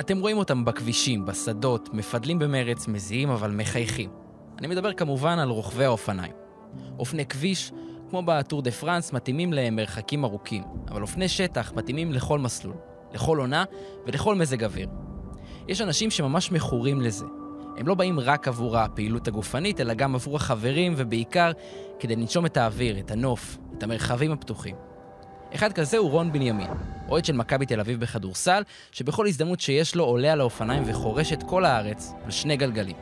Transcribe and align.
אתם 0.00 0.20
רואים 0.20 0.38
אותם 0.38 0.64
בכבישים, 0.64 1.24
בשדות, 1.24 1.94
מפדלים 1.94 2.38
במרץ, 2.38 2.88
מזיעים 2.88 3.30
אבל 3.30 3.50
מחייכים. 3.50 4.10
אני 4.58 4.66
מדבר 4.66 4.92
כמובן 4.92 5.38
על 5.38 5.48
רוכבי 5.48 5.84
האופניים. 5.84 6.32
אופני 6.98 7.26
כביש, 7.26 7.72
כמו 8.10 8.22
בטור 8.26 8.62
דה 8.62 8.70
פרנס, 8.70 9.12
מתאימים 9.12 9.52
למרחקים 9.52 10.24
ארוכים, 10.24 10.62
אבל 10.88 11.02
אופני 11.02 11.28
שטח 11.28 11.72
מתאימים 11.76 12.12
לכל 12.12 12.38
מסלול, 12.38 12.76
לכל 13.12 13.38
עונה 13.38 13.64
ולכל 14.06 14.34
מזג 14.34 14.64
אוויר. 14.64 14.88
יש 15.68 15.80
אנשים 15.80 16.10
שממש 16.10 16.52
מכורים 16.52 17.00
לזה. 17.00 17.26
הם 17.76 17.86
לא 17.86 17.94
באים 17.94 18.20
רק 18.20 18.48
עבור 18.48 18.78
הפעילות 18.78 19.28
הגופנית, 19.28 19.80
אלא 19.80 19.94
גם 19.94 20.14
עבור 20.14 20.36
החברים, 20.36 20.94
ובעיקר 20.96 21.50
כדי 21.98 22.16
לנשום 22.16 22.46
את 22.46 22.56
האוויר, 22.56 22.98
את 22.98 23.10
הנוף, 23.10 23.58
את 23.78 23.82
המרחבים 23.82 24.32
הפתוחים. 24.32 24.76
אחד 25.54 25.72
כזה 25.72 25.98
הוא 25.98 26.10
רון 26.10 26.32
בנימין, 26.32 26.70
אוהד 27.08 27.24
של 27.24 27.32
מכבי 27.32 27.66
תל 27.66 27.80
אביב 27.80 28.00
בכדורסל, 28.00 28.62
שבכל 28.92 29.26
הזדמנות 29.26 29.60
שיש 29.60 29.94
לו 29.94 30.04
עולה 30.04 30.32
על 30.32 30.40
האופניים 30.40 30.82
וחורש 30.86 31.32
את 31.32 31.42
כל 31.42 31.64
הארץ 31.64 32.12
על 32.24 32.30
שני 32.30 32.56
גלגלים. 32.56 32.96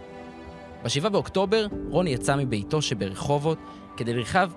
ב-7 0.82 1.08
באוקטובר 1.08 1.66
רוני 1.90 2.10
יצא 2.10 2.36
מביתו 2.36 2.82
שברחובות 2.82 3.58
כדי 3.96 4.14
לרכב 4.14 4.50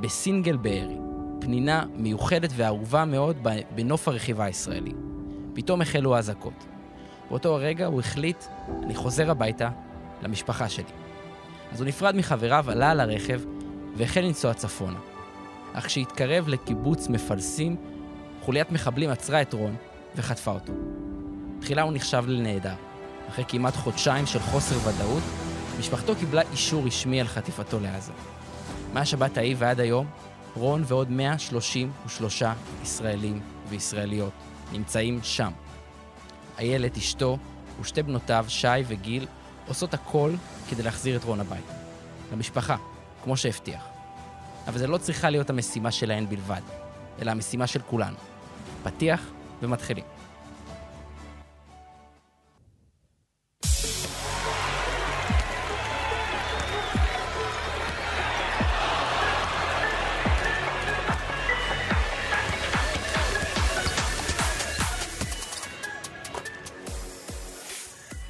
בסינגל 0.00 0.56
בארי, 0.56 0.96
פנינה 1.40 1.84
מיוחדת 1.94 2.50
ואהובה 2.56 3.04
מאוד 3.04 3.36
בנוף 3.74 4.08
הרכיבה 4.08 4.44
הישראלי. 4.44 4.92
פתאום 5.54 5.82
החלו 5.82 6.16
האזעקות. 6.16 6.66
באותו 7.30 7.54
הרגע 7.54 7.86
הוא 7.86 8.00
החליט, 8.00 8.44
אני 8.82 8.94
חוזר 8.94 9.30
הביתה 9.30 9.70
למשפחה 10.22 10.68
שלי. 10.68 10.84
אז 11.72 11.80
הוא 11.80 11.88
נפרד 11.88 12.16
מחבריו, 12.16 12.64
עלה 12.68 12.90
על 12.90 13.00
הרכב 13.00 13.40
והחל 13.96 14.20
לנסוע 14.20 14.54
צפונה. 14.54 15.09
אך 15.72 15.86
כשהתקרב 15.86 16.48
לקיבוץ 16.48 17.08
מפלסים, 17.08 17.76
חוליית 18.40 18.72
מחבלים 18.72 19.10
עצרה 19.10 19.42
את 19.42 19.52
רון 19.52 19.76
וחטפה 20.16 20.50
אותו. 20.50 20.72
תחילה 21.60 21.82
הוא 21.82 21.92
נחשב 21.92 22.24
לנעדר. 22.26 22.74
אחרי 23.28 23.44
כמעט 23.48 23.76
חודשיים 23.76 24.26
של 24.26 24.38
חוסר 24.38 24.88
ודאות, 24.88 25.22
משפחתו 25.78 26.16
קיבלה 26.16 26.42
אישור 26.52 26.86
רשמי 26.86 27.20
על 27.20 27.26
חטיפתו 27.26 27.80
לעזה. 27.80 28.12
מהשבת 28.92 29.36
ההיא 29.36 29.56
ועד 29.58 29.80
היום, 29.80 30.06
רון 30.56 30.82
ועוד 30.86 31.10
133 31.10 32.42
ישראלים 32.82 33.40
וישראליות 33.68 34.32
נמצאים 34.72 35.20
שם. 35.22 35.50
איילת, 36.58 36.96
אשתו, 36.96 37.38
ושתי 37.80 38.02
בנותיו, 38.02 38.44
שי 38.48 38.68
וגיל, 38.86 39.26
עושות 39.68 39.94
הכל 39.94 40.32
כדי 40.70 40.82
להחזיר 40.82 41.16
את 41.16 41.24
רון 41.24 41.40
הביתה. 41.40 41.72
למשפחה, 42.32 42.76
כמו 43.24 43.36
שהבטיח. 43.36 43.89
אבל 44.66 44.78
זו 44.78 44.86
לא 44.86 44.98
צריכה 44.98 45.30
להיות 45.30 45.50
המשימה 45.50 45.90
שלהן 45.90 46.26
בלבד, 46.26 46.60
אלא 47.22 47.30
המשימה 47.30 47.66
של 47.66 47.80
כולנו. 47.80 48.16
פתיח 48.82 49.30
ומתחילים. 49.62 50.04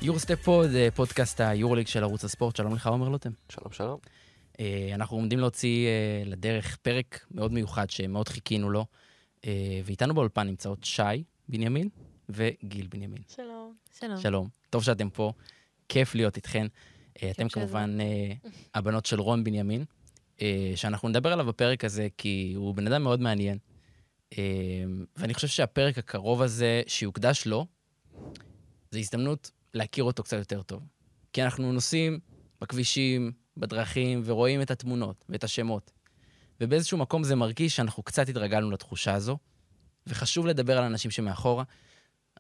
Eurostep 0.03 0.43
Pod, 0.43 0.71
פודקאסט 0.95 1.41
היורוליג 1.41 1.87
של 1.87 2.03
ערוץ 2.03 2.25
הספורט. 2.25 2.57
שלום 2.57 2.75
לך, 2.75 2.87
עומר 2.87 3.09
לוטם. 3.09 3.31
שלום, 3.49 3.73
שלום. 3.73 3.99
אה, 4.61 4.91
אנחנו 4.95 5.17
עומדים 5.17 5.39
להוציא 5.39 5.87
אה, 5.87 6.23
לדרך 6.27 6.77
פרק 6.77 7.27
מאוד 7.31 7.53
מיוחד 7.53 7.91
שמאוד 7.91 8.29
חיכינו 8.29 8.71
לו, 8.71 8.87
אה, 9.45 9.81
ואיתנו 9.85 10.15
באולפן 10.15 10.47
נמצאות 10.47 10.85
שי 10.85 11.03
בנימין 11.49 11.89
וגיל 12.29 12.87
בנימין. 12.87 13.23
שלום. 13.29 13.75
שלום. 13.99 14.17
שלום, 14.17 14.49
טוב 14.71 14.85
שאתם 14.85 15.11
פה, 15.11 15.33
כיף 15.89 16.15
להיות 16.15 16.37
איתכן. 16.37 16.67
אתם 17.31 17.49
כמובן 17.49 17.99
הבנות 18.75 19.07
של 19.07 19.21
רון 19.21 19.45
בנימין, 19.45 19.85
שאנחנו 20.77 21.09
נדבר 21.09 21.33
עליו 21.33 21.47
בפרק 21.47 21.85
הזה, 21.85 22.09
כי 22.19 22.53
הוא 22.57 22.75
בן 22.75 22.87
אדם 22.87 23.03
מאוד 23.03 23.21
מעניין. 23.21 23.59
ואני 25.17 25.35
חושב 25.35 25.49
שהפרק 25.49 25.99
הקרוב 25.99 26.43
הזה, 26.43 26.83
שיוקדש 26.87 27.47
לו, 27.47 27.67
זו 28.91 28.99
הזדמנות 28.99 29.51
להכיר 29.75 30.05
אותו 30.05 30.23
קצת 30.23 30.39
יותר 30.39 30.63
טוב. 30.63 30.83
כי 31.33 31.43
אנחנו 31.43 31.73
נוסעים 31.73 32.21
בכבישים, 32.61 33.33
בדרכים, 33.57 34.23
ורואים 34.25 34.63
את 34.63 34.71
התמונות 34.71 35.25
ואת 35.29 35.45
השמות. 35.45 35.91
ובאיזשהו 36.61 36.99
מקום 36.99 37.25
זה 37.25 37.37
מרגיש 37.37 37.77
שאנחנו 37.77 38.03
קצת 38.03 38.29
התרגלנו 38.29 38.71
לתחושה 38.71 39.15
הזו, 39.15 39.39
וחשוב 40.07 40.47
לדבר 40.47 40.79
על 40.79 40.85
אנשים 40.85 41.11
שמאחורה. 41.11 41.65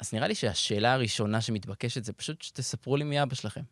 אז 0.01 0.15
נראה 0.15 0.29
לי 0.29 0.35
שהשאלה 0.35 0.93
הראשונה 0.93 1.41
שמתבקשת 1.41 2.05
זה 2.05 2.13
פשוט 2.13 2.43
שתספרו 2.43 2.97
לי 2.97 3.05
מי 3.05 3.23
אבא 3.23 3.35
שלכם. 3.35 3.63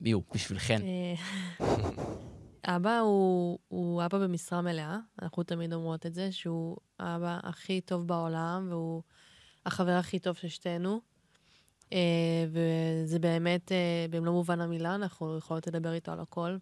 מי 0.00 0.10
הוא, 0.10 0.22
בשבילכן. 0.34 0.80
אה, 0.82 1.66
אבא 2.76 2.98
הוא, 2.98 3.58
הוא 3.68 4.04
אבא 4.04 4.18
במשרה 4.18 4.62
מלאה, 4.62 4.98
אנחנו 5.22 5.42
תמיד 5.42 5.72
אומרות 5.72 6.06
את 6.06 6.14
זה, 6.14 6.32
שהוא 6.32 6.76
האבא 6.98 7.38
הכי 7.42 7.80
טוב 7.80 8.06
בעולם, 8.06 8.66
והוא 8.70 9.02
החבר 9.66 9.92
הכי 9.92 10.18
טוב 10.18 10.36
של 10.36 10.48
שתינו. 10.48 11.00
אה, 11.92 12.46
וזה 12.48 13.18
באמת, 13.18 13.72
אה, 13.72 14.06
במלוא 14.10 14.32
מובן 14.32 14.60
המילה, 14.60 14.94
אנחנו 14.94 15.38
יכולות 15.38 15.66
לדבר 15.66 15.92
איתו 15.92 16.12
על 16.12 16.20
הכל, 16.20 16.56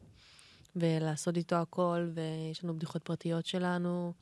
ולעשות 0.76 1.37
איתו 1.37 1.56
הכל, 1.56 2.09
ויש 2.14 2.64
לנו 2.64 2.75
בדיחות 2.75 3.03
פרטיות 3.03 3.47
שלנו, 3.47 4.12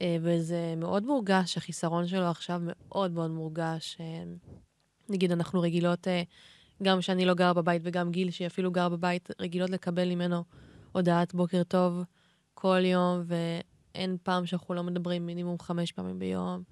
אה, 0.00 0.16
וזה 0.20 0.74
מאוד 0.76 1.02
מורגש, 1.02 1.56
החיסרון 1.56 2.06
שלו 2.06 2.26
עכשיו 2.26 2.60
מאוד 2.64 3.10
מאוד 3.10 3.30
מורגש. 3.30 3.98
נגיד, 5.08 5.32
אנחנו 5.32 5.60
רגילות, 5.60 6.06
גם 6.82 7.00
שאני 7.00 7.24
לא 7.24 7.34
גרה 7.34 7.52
בבית 7.54 7.82
וגם 7.84 8.10
גיל, 8.10 8.30
שהיא 8.30 8.46
אפילו 8.46 8.70
גרה 8.70 8.88
בבית, 8.88 9.28
רגילות 9.40 9.70
לקבל 9.70 10.08
ממנו 10.08 10.44
הודעת 10.92 11.34
בוקר 11.34 11.62
טוב 11.62 12.02
כל 12.54 12.80
יום, 12.84 13.22
ואין 13.26 14.16
פעם 14.22 14.46
שאנחנו 14.46 14.74
לא 14.74 14.82
מדברים 14.82 15.26
מינימום 15.26 15.58
חמש 15.58 15.92
פעמים 15.92 16.18
ביום. 16.18 16.62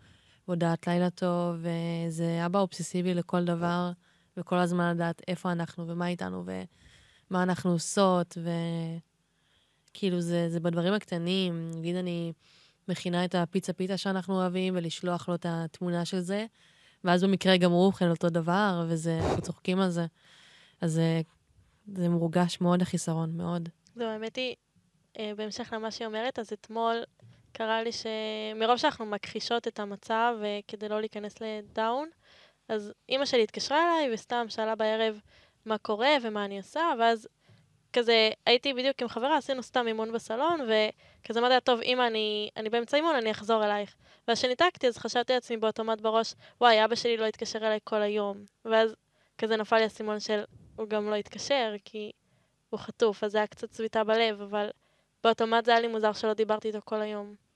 הודעת 0.48 0.86
לילה 0.86 1.10
טוב, 1.10 1.56
וזה 1.56 2.47
אבא 2.47 2.60
אובססיבי 2.60 3.14
לכל 3.14 3.44
דבר, 3.44 3.91
וכל 4.36 4.56
הזמן 4.56 4.91
לדעת 4.91 5.22
איפה 5.28 5.53
אנחנו 5.53 5.88
ומה 5.88 6.09
איתנו 6.09 6.44
ומה 6.44 7.42
אנחנו 7.42 7.70
עושות, 7.70 8.38
וכאילו 9.91 10.20
זה, 10.20 10.48
זה 10.48 10.60
בדברים 10.60 10.94
הקטנים. 10.94 11.70
נגיד 11.75 11.97
אני 11.97 12.32
מכינה 12.88 13.25
את 13.25 13.34
הפיצה 13.34 13.72
פיתה 13.72 13.97
שאנחנו 13.97 14.34
אוהבים, 14.34 14.75
ולשלוח 14.76 15.28
לו 15.28 15.34
את 15.34 15.47
התמונה 15.48 16.04
של 16.04 16.20
זה, 16.20 16.47
ואז 17.04 17.25
במקרה 17.25 17.56
גם 17.56 17.70
הוא 17.70 17.87
אוכל 17.87 18.10
אותו 18.10 18.28
דבר, 18.31 18.87
וזה, 18.88 19.20
אנחנו 19.22 19.42
צוחקים 19.42 19.81
על 19.81 19.91
זה. 19.91 20.06
אז 20.81 20.92
זה, 20.92 21.20
זה 21.94 22.08
מורגש 22.08 22.60
מאוד 22.60 22.82
החיסרון, 22.82 23.37
מאוד. 23.37 23.69
זהו, 23.97 24.06
האמת 24.06 24.37
היא, 24.37 24.54
אה, 25.19 25.32
בהמשך 25.37 25.72
למה 25.72 25.91
שהיא 25.91 26.06
אומרת, 26.06 26.38
אז 26.38 26.53
אתמול 26.53 26.97
קרה 27.58 27.82
לי 27.82 27.91
שמרוב 27.92 28.76
שאנחנו 28.76 29.06
מכחישות 29.06 29.69
את 29.69 29.80
המצב 29.80 30.36
אה, 30.44 30.60
כדי 30.69 30.88
לא 30.88 31.00
להיכנס 31.00 31.34
לדאון, 31.41 32.08
אז 32.69 32.92
אימא 33.08 33.24
שלי 33.24 33.42
התקשרה 33.42 33.78
אליי 33.78 34.14
וסתם 34.14 34.46
שאלה 34.48 34.74
בערב 34.74 35.20
מה 35.64 35.78
קורה 35.78 36.10
ומה 36.22 36.44
אני 36.44 36.56
עושה, 36.56 36.80
ואז 36.98 37.28
כזה 37.92 38.30
הייתי 38.46 38.74
בדיוק 38.74 39.02
עם 39.02 39.08
חברה, 39.08 39.36
עשינו 39.36 39.62
סתם 39.62 39.86
אימון 39.86 40.12
בסלון, 40.12 40.60
וכזה 40.60 41.41
אמרתי 41.41 41.54
לה, 41.54 41.60
טוב, 41.60 41.80
אימא, 41.80 42.06
אני, 42.06 42.50
אני 42.56 42.70
באמצע 42.70 42.96
אימון, 42.96 43.16
אני 43.16 43.30
אחזור 43.30 43.64
אלייך. 43.64 43.96
ואז 44.28 44.38
כשניתקתי, 44.38 44.88
אז 44.88 44.98
חשבתי 44.98 45.32
לעצמי 45.32 45.56
באוטומט 45.56 46.00
בראש, 46.00 46.34
וואי, 46.60 46.84
אבא 46.84 46.94
שלי 46.94 47.16
לא 47.16 47.25
התקשר 47.25 47.58
אליי 47.58 47.78
כל 47.84 48.02
היום. 48.02 48.44
ואז 48.64 48.94
כזה 49.38 49.56
נפל 49.56 49.76
לי 49.76 49.84
הסימון 49.84 50.20
של, 50.20 50.42
הוא 50.76 50.88
גם 50.88 51.10
לא 51.10 51.14
התקשר, 51.14 51.75
כי 51.84 52.12
הוא 52.70 52.80
חטוף, 52.80 53.25
אז 53.25 53.32
זה 53.32 53.38
היה 53.38 53.46
קצת 53.46 53.70
צביטה 53.70 54.04
בלב, 54.04 54.40
אבל 54.40 54.70
באוטומט 55.25 55.64
זה 55.64 55.70
היה 55.70 55.80
לי 55.80 55.88
מוזר 55.88 56.12
שלא 56.12 56.34
דיברתי 56.34 56.69
איתו 56.69 56.78
כל 56.84 57.00
היום. 57.00 57.47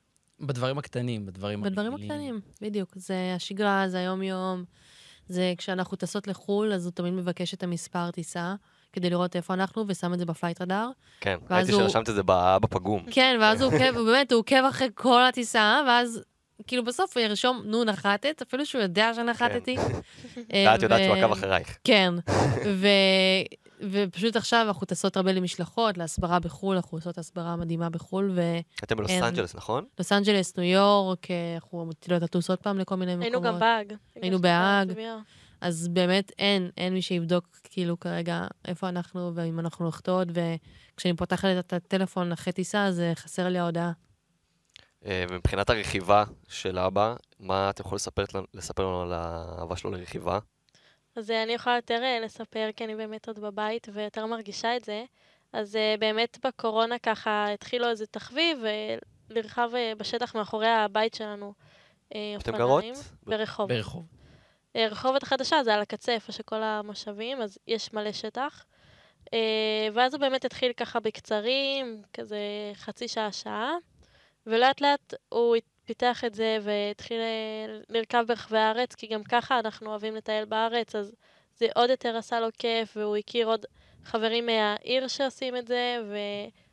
בדברים 0.43 0.79
הקטנים, 0.79 1.27
בדברים 1.27 1.61
בדברים 1.61 1.95
הקטנים, 1.95 2.41
בדיוק. 2.61 2.89
זה 2.95 3.33
השגרה, 3.37 3.89
זה 3.89 3.99
היום-יום. 3.99 4.65
זה 5.29 5.53
כשאנחנו 5.59 5.97
טסות 5.97 6.27
לחו"ל, 6.27 6.73
אז 6.73 6.87
הוא 6.87 6.93
תמיד 6.93 7.13
מבקש 7.13 7.55
את 7.55 7.63
המספר 7.63 8.11
טיסה, 8.11 8.55
כדי 8.93 9.11
לראות 9.11 9.37
איפה 9.37 9.55
אנחנו, 9.55 9.85
ושם 9.89 10.15
את 10.15 10.19
זה 10.19 10.25
בפלייט 10.27 10.63
רדאר. 10.63 10.89
כן, 11.21 11.39
ראיתי 11.51 11.73
הוא... 11.73 11.83
שרשמת 11.83 12.09
את 12.09 12.15
זה 12.15 12.23
בפגום. 12.27 13.03
כן, 13.11 13.39
ואז 13.41 13.63
הוא 13.63 13.75
עוקב, 13.75 13.91
באמת, 13.91 14.33
הוא 14.33 14.39
עוקב 14.39 14.65
אחרי 14.69 14.89
כל 14.95 15.25
הטיסה, 15.25 15.83
ואז 15.89 16.23
כאילו 16.67 16.85
בסוף 16.85 17.17
הוא 17.17 17.25
ירשום, 17.25 17.63
נו, 17.65 17.85
נחתת, 17.85 18.43
אפילו 18.43 18.67
שהוא 18.67 18.83
יודע 18.83 19.15
שנחתתי. 19.15 19.77
כן. 19.77 20.65
ואת 20.67 20.83
יודעת 20.83 21.01
שהוא 21.05 21.17
עקב 21.17 21.33
אחרייך. 21.33 21.79
כן, 21.85 22.15
ופשוט 23.91 24.37
עכשיו 24.37 24.65
אנחנו 24.69 24.87
טסות 24.87 25.17
הרבה 25.17 25.33
למשלחות, 25.33 25.99
להסברה 25.99 26.39
בחו"ל, 26.39 26.77
אנחנו 26.77 26.99
עושות 26.99 27.19
הסברה 27.19 27.57
מדהימה 27.57 27.91
בחו"ל, 27.91 28.31
ו... 28.35 28.41
אתם 28.85 28.97
בלוס 28.97 29.11
אנג'לס, 29.11 29.55
נכון? 29.55 29.85
לוס 29.99 30.13
אנג'לס, 30.13 30.57
ניו 30.57 30.67
יורק, 30.67 31.27
אנחנו 31.55 31.87
מתחילות 31.87 32.23
לטוס 32.23 32.51
עוד 32.51 32.59
פעם 32.59 32.79
לכל 32.79 32.95
מיני 32.95 33.13
מקומות. 33.17 33.25
היינו 33.33 33.43
גם 33.43 33.59
בהאג. 33.59 33.95
היינו 34.15 34.39
בהאג. 34.41 34.93
אז 35.61 35.89
באמת 35.89 36.33
אין, 36.39 36.71
אין 36.77 36.95
מי 36.95 37.03
שיבדוק 37.03 37.49
כאילו 37.65 38.01
כרגע 38.01 38.47
איפה 38.65 38.89
אנחנו 38.89 39.33
ואם 39.35 39.61
אנחנו 39.61 39.85
נוחתות, 39.85 40.29
וכשאני 40.95 41.17
פותחת 41.17 41.49
את 41.59 41.73
הטלפון 41.73 42.33
אחרי 42.33 42.53
טיסה, 42.53 42.85
אז 42.87 43.03
חסר 43.15 43.49
לי 43.49 43.59
ההודעה. 43.59 43.93
אה, 45.07 45.25
ומבחינת 45.31 45.71
הרכיבה 45.71 46.25
של 46.49 46.79
אבא, 46.79 47.15
מה 47.41 47.71
אתה 47.71 47.83
יכול 47.83 47.97
לספר, 47.97 48.25
לנו- 48.35 48.47
לספר 48.55 48.83
לנו 48.83 49.03
על 49.03 49.13
האהבה 49.13 49.77
שלו 49.77 49.91
לרכיבה? 49.91 50.39
אז 51.17 51.31
אה, 51.31 51.43
אני 51.43 51.53
יכולה 51.53 51.77
יותר 51.77 52.03
אה, 52.03 52.21
לספר, 52.21 52.71
כי 52.77 52.85
אני 52.85 52.95
באמת 52.97 53.29
עוד 53.29 53.39
בבית 53.39 53.89
ויותר 53.93 54.27
מרגישה 54.27 54.77
את 54.77 54.85
זה. 54.85 55.05
אז 55.53 55.77
אה, 55.77 55.95
באמת 55.99 56.39
בקורונה 56.45 56.99
ככה 56.99 57.53
התחילו 57.53 57.89
איזה 57.89 58.07
תחביב, 58.07 58.65
אה, 58.65 58.97
בשטח 59.99 60.35
מאחורי 60.35 60.69
הבית 60.69 61.15
שלנו. 61.15 61.53
אתם. 62.09 62.57
גרות? 62.57 62.85
ברחוב. 63.23 63.69
ברחוב. 63.69 64.07
רחובות 64.77 65.23
החדשה 65.23 65.63
זה 65.65 65.75
על 65.75 65.81
הקצה, 65.81 66.13
איפה 66.13 66.33
שכל 66.33 66.63
המושבים, 66.63 67.43
אז 67.43 67.59
יש 67.67 67.93
מלא 67.93 68.13
שטח. 68.13 68.65
ואז 69.93 70.15
הוא 70.15 70.21
באמת 70.21 70.45
התחיל 70.45 70.73
ככה 70.73 71.01
בקצרים, 71.01 72.03
כזה 72.13 72.39
חצי 72.75 73.09
שעה, 73.09 73.33
שעה, 73.33 73.73
ולאט 74.47 74.81
לאט 74.81 75.15
הוא 75.29 75.57
פיתח 75.85 76.25
את 76.25 76.35
זה 76.35 76.59
והתחיל 76.63 77.21
אה, 77.21 77.79
לרכב 77.89 78.25
ברחבי 78.29 78.59
הארץ, 78.59 78.95
כי 78.95 79.07
גם 79.07 79.23
ככה 79.23 79.59
אנחנו 79.59 79.91
אוהבים 79.91 80.15
לטייל 80.15 80.45
בארץ, 80.45 80.95
אז 80.95 81.15
זה 81.57 81.67
עוד 81.75 81.91
יותר 81.91 82.17
עשה 82.17 82.41
לו 82.41 82.49
כיף, 82.59 82.97
והוא 82.97 83.17
הכיר 83.17 83.47
עוד 83.47 83.67
חברים 84.05 84.47
מהעיר 84.47 85.09
שעושים 85.09 85.57
את 85.57 85.67
זה, 85.67 85.99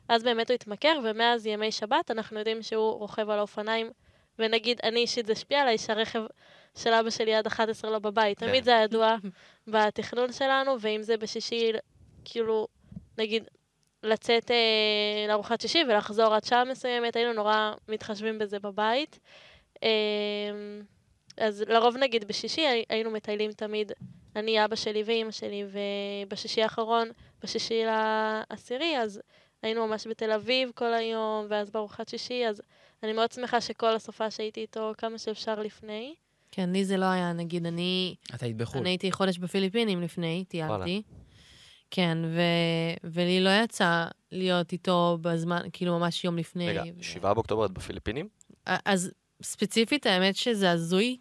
ואז 0.08 0.22
באמת 0.22 0.50
הוא 0.50 0.54
התמכר, 0.54 0.98
ומאז 1.04 1.46
ימי 1.46 1.72
שבת 1.72 2.10
אנחנו 2.10 2.38
יודעים 2.38 2.62
שהוא 2.62 2.92
רוכב 2.92 3.30
על 3.30 3.38
האופניים, 3.38 3.90
ונגיד, 4.38 4.80
אני 4.82 5.00
אישית 5.00 5.26
זה 5.26 5.32
השפיע 5.32 5.60
עליי 5.60 5.78
שהרכב 5.78 6.22
של 6.76 6.92
אבא 6.92 7.10
שלי 7.10 7.34
עד 7.34 7.46
11 7.46 7.90
לא 7.90 7.98
בבית. 7.98 8.38
כן. 8.38 8.46
תמיד 8.46 8.64
זה 8.64 8.70
היה 8.70 8.84
ידוע 8.84 9.16
בתכנון 9.68 10.32
שלנו, 10.32 10.80
ואם 10.80 11.02
זה 11.02 11.16
בשישי, 11.16 11.72
כאילו, 12.24 12.68
נגיד, 13.18 13.44
לצאת 14.02 14.50
אה, 14.50 14.56
לארוחת 15.28 15.60
שישי 15.60 15.82
ולחזור 15.88 16.34
עד 16.34 16.44
שעה 16.44 16.64
מסוימת, 16.64 17.16
היינו 17.16 17.32
נורא 17.32 17.72
מתחשבים 17.88 18.38
בזה 18.38 18.58
בבית. 18.58 19.18
אה, 19.82 19.88
אז 21.36 21.64
לרוב 21.68 21.96
נגיד 21.96 22.28
בשישי 22.28 22.60
הי- 22.60 22.84
היינו 22.88 23.10
מטיילים 23.10 23.52
תמיד, 23.52 23.92
אני, 24.36 24.64
אבא 24.64 24.76
שלי 24.76 25.02
ואימא 25.02 25.30
שלי, 25.30 25.64
ובשישי 26.26 26.62
האחרון, 26.62 27.08
בשישי 27.42 27.82
לעשירי, 27.84 28.98
אז 28.98 29.20
היינו 29.62 29.86
ממש 29.86 30.06
בתל 30.06 30.32
אביב 30.32 30.70
כל 30.74 30.94
היום, 30.94 31.46
ואז 31.48 31.70
בארוחת 31.70 32.08
שישי, 32.08 32.46
אז 32.48 32.62
אני 33.02 33.12
מאוד 33.12 33.32
שמחה 33.32 33.60
שכל 33.60 33.94
הסופה 33.94 34.30
שהייתי 34.30 34.60
איתו 34.60 34.92
כמה 34.98 35.18
שאפשר 35.18 35.60
לפני. 35.60 36.14
כן, 36.52 36.70
לי 36.70 36.84
זה 36.84 36.96
לא 36.96 37.04
היה, 37.04 37.32
נגיד, 37.32 37.66
אני, 37.66 38.14
את 38.34 38.42
היית 38.42 38.56
בחו"ל. 38.56 38.80
אני 38.80 38.88
הייתי 38.90 39.12
חודש 39.12 39.38
בפיליפינים 39.38 40.00
לפני, 40.02 40.44
טיילתי. 40.48 41.02
כן, 41.90 42.18
ו... 42.24 42.40
ולי 43.04 43.40
לא 43.40 43.50
יצא 43.64 44.06
להיות 44.32 44.72
איתו 44.72 45.18
בזמן, 45.20 45.60
כאילו 45.72 45.98
ממש 45.98 46.24
יום 46.24 46.38
לפני. 46.38 46.68
רגע, 46.68 46.82
ו- 46.98 47.02
7 47.02 47.34
באוקטובר 47.34 47.66
את 47.66 47.70
בפיליפינים? 47.70 48.28
אז 48.66 49.12
ספציפית, 49.42 50.06
האמת 50.06 50.36
שזה 50.36 50.70
הזוי. 50.70 51.16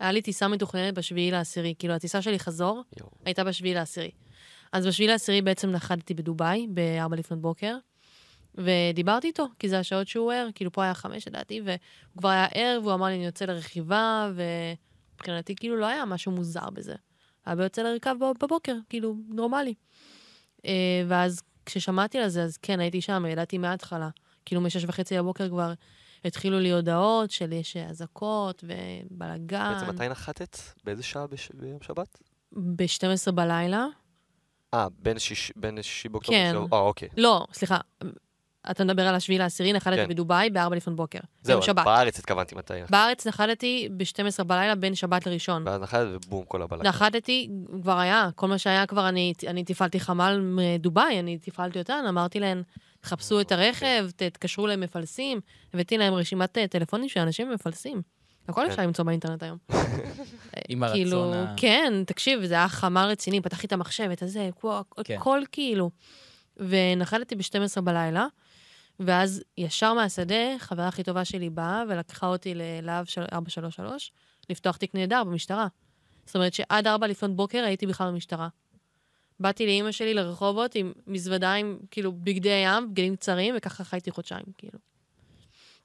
היה 0.00 0.12
לי 0.12 0.22
טיסה 0.22 0.48
מתוכננת 0.48 0.94
בשביעי 0.94 1.30
לעשירי. 1.30 1.74
כאילו, 1.78 1.94
הטיסה 1.94 2.22
שלי 2.22 2.38
חזור 2.38 2.82
יואו. 3.00 3.10
הייתה 3.24 3.44
בשביעי 3.44 3.74
לעשירי. 3.74 4.10
אז 4.72 4.86
בשביעי 4.86 5.08
לעשירי 5.08 5.42
בעצם 5.42 5.70
נחתתי 5.70 6.14
בדובאי, 6.14 6.66
ב-4 6.74 7.16
לפנות 7.16 7.40
בוקר, 7.40 7.76
ודיברתי 8.54 9.26
איתו, 9.26 9.46
כי 9.58 9.68
זה 9.68 9.78
השעות 9.78 10.08
שהוא 10.08 10.32
ער, 10.32 10.48
כאילו 10.54 10.72
פה 10.72 10.82
היה 10.84 10.94
חמש 10.94 11.28
לדעתי, 11.28 11.60
והוא 11.64 11.78
כבר 12.18 12.28
היה 12.28 12.46
ער, 12.54 12.80
והוא 12.82 12.94
אמר 12.94 13.06
לי, 13.06 13.14
אני 13.14 13.26
יוצא 13.26 13.44
לרכיבה, 13.44 14.30
ומבחינתי 14.34 15.54
כאילו 15.56 15.76
לא 15.76 15.86
היה 15.86 16.04
משהו 16.04 16.32
מוזר 16.32 16.70
בזה. 16.70 16.94
אבא 17.52 17.62
יוצא 17.62 17.82
לרכב 17.82 18.14
בב- 18.20 18.44
בבוקר, 18.44 18.74
כאילו, 18.88 19.14
נורמלי. 19.28 19.74
אה, 20.64 20.72
ואז 21.08 21.40
כששמעתי 21.66 22.18
על 22.18 22.28
זה, 22.28 22.42
אז 22.42 22.56
כן, 22.56 22.80
הייתי 22.80 23.00
שם, 23.00 23.24
ידעתי 23.28 23.58
מההתחלה. 23.58 24.08
כאילו, 24.44 24.60
משש 24.60 24.84
וחצי 24.84 25.18
בבוקר 25.18 25.48
כבר 25.48 25.72
התחילו 26.24 26.58
לי 26.60 26.72
הודעות 26.72 27.30
של 27.30 27.52
יש 27.52 27.76
אזעקות 27.76 28.64
ובלאגן. 29.10 29.72
בעצם 29.74 29.94
מתי 29.94 30.08
נחתת? 30.08 30.56
באיזה 30.84 31.02
שעה 31.02 31.26
בש- 31.26 31.50
ביום 31.54 31.78
שבת? 31.82 32.18
ב-12 32.52 33.30
בלילה. 33.32 33.86
אה, 34.74 34.86
בין 34.98 35.18
שיש- 35.18 35.52
בין 35.56 35.82
שישי 35.82 36.08
באוקטובר? 36.08 36.36
כן. 36.38 36.56
אה, 36.72 36.78
אוקיי. 36.78 37.08
לא, 37.16 37.46
סליחה, 37.52 37.78
אתה 38.70 38.84
מדבר 38.84 39.08
על 39.08 39.14
השביעי 39.14 39.38
לעשירי, 39.38 39.72
נחתתי 39.72 39.96
כן. 39.96 40.08
בדובאי 40.08 40.50
ב-4 40.50 40.74
לפנות 40.74 40.96
בוקר. 40.96 41.18
זהו, 41.42 41.62
שבת. 41.62 41.84
בארץ 41.84 42.18
התכוונתי 42.18 42.54
מתי. 42.54 42.74
בארץ 42.90 43.26
נחתתי 43.26 43.88
ב-12 43.96 44.44
בלילה 44.44 44.74
בין 44.74 44.94
שבת 44.94 45.26
לראשון. 45.26 45.62
ואז 45.66 45.80
נחתת 45.80 46.06
ובום, 46.12 46.44
כל 46.48 46.62
הבלגן. 46.62 46.86
נחתתי, 46.86 47.50
כבר 47.82 47.98
היה, 47.98 48.28
כל 48.34 48.46
מה 48.46 48.58
שהיה 48.58 48.86
כבר, 48.86 49.08
אני, 49.08 49.32
אני 49.46 49.64
תפעלתי 49.64 50.00
חמ"ל 50.00 50.40
מדובאי, 50.42 51.20
אני 51.20 51.38
תפעלתי 51.38 51.78
אותן, 51.78 52.04
אמרתי 52.08 52.40
להן, 52.40 52.62
תחפשו 53.00 53.40
את 53.40 53.52
הרכב, 53.52 54.08
תתקשרו 54.16 54.66
למפלסים, 54.66 55.40
הבאתי 55.74 55.98
להם 55.98 56.14
רשימת 56.14 56.58
אה, 56.58 56.66
טלפונים 56.66 57.08
של 57.08 57.20
אנשים 57.20 57.50
מפלסים. 57.50 58.02
הכל 58.48 58.60
כן. 58.64 58.70
אפשר 58.70 58.82
למצוא 58.82 59.04
באינטרנט 59.04 59.42
היום. 59.42 59.58
עם 60.68 60.82
הרצון 60.82 60.96
כאילו, 60.96 61.34
ה... 61.34 61.54
כן, 61.56 61.92
תקשיב, 62.06 62.44
זה 62.44 62.54
היה 62.54 62.68
חמ"ל 62.68 63.04
רציני, 63.04 63.40
פתחתי 63.40 63.66
את 63.66 63.72
המחשב, 63.72 64.10
את 64.12 64.22
הזה, 64.22 64.48
הכל, 64.48 64.80
כן. 65.04 65.16
הכל 65.16 65.42
כאילו. 65.52 65.90
ונחתתי 66.56 67.36
ב-12 67.36 67.80
בלילה, 67.80 68.26
ואז 69.00 69.42
ישר 69.56 69.94
מהשדה, 69.94 70.58
חברה 70.58 70.88
הכי 70.88 71.02
טובה 71.02 71.24
שלי 71.24 71.50
באה 71.50 71.82
ולקחה 71.88 72.26
אותי 72.26 72.54
ללהב 72.54 73.04
של- 73.04 73.24
433, 73.32 74.12
לפתוח 74.50 74.76
תיק 74.76 74.94
נהדר 74.94 75.24
במשטרה. 75.24 75.66
זאת 76.26 76.36
אומרת 76.36 76.54
שעד 76.54 76.86
4 76.86 77.06
לפנות 77.06 77.36
בוקר 77.36 77.64
הייתי 77.64 77.86
בכלל 77.86 78.10
במשטרה. 78.10 78.48
באתי 79.40 79.66
לאימא 79.66 79.92
שלי 79.92 80.14
לרחובות 80.14 80.74
עם 80.74 80.92
מזוודה 81.06 81.52
עם, 81.52 81.78
כאילו, 81.90 82.12
בגדי 82.12 82.62
ים, 82.64 82.90
בגדים 82.90 83.16
קצרים, 83.16 83.54
וככה 83.58 83.84
חייתי 83.84 84.10
חודשיים, 84.10 84.44
כאילו. 84.58 84.78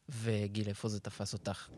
וגיל, 0.09 0.67
איפה 0.67 0.87
זה 0.87 0.99
תפס 0.99 1.33
אותך? 1.33 1.69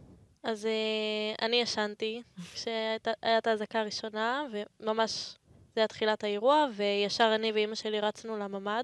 אז 0.43 0.65
אה, 0.65 1.45
אני 1.45 1.55
ישנתי 1.55 2.21
כשהייתה 2.53 3.11
את 3.37 3.47
האזעקה 3.47 3.79
הראשונה, 3.79 4.43
וממש 4.51 5.35
זה 5.75 5.81
היה 5.81 5.87
תחילת 5.87 6.23
האירוע, 6.23 6.65
וישר 6.75 7.31
אני 7.35 7.51
ואימא 7.51 7.75
שלי 7.75 7.99
רצנו 7.99 8.37
לממ"ד. 8.37 8.83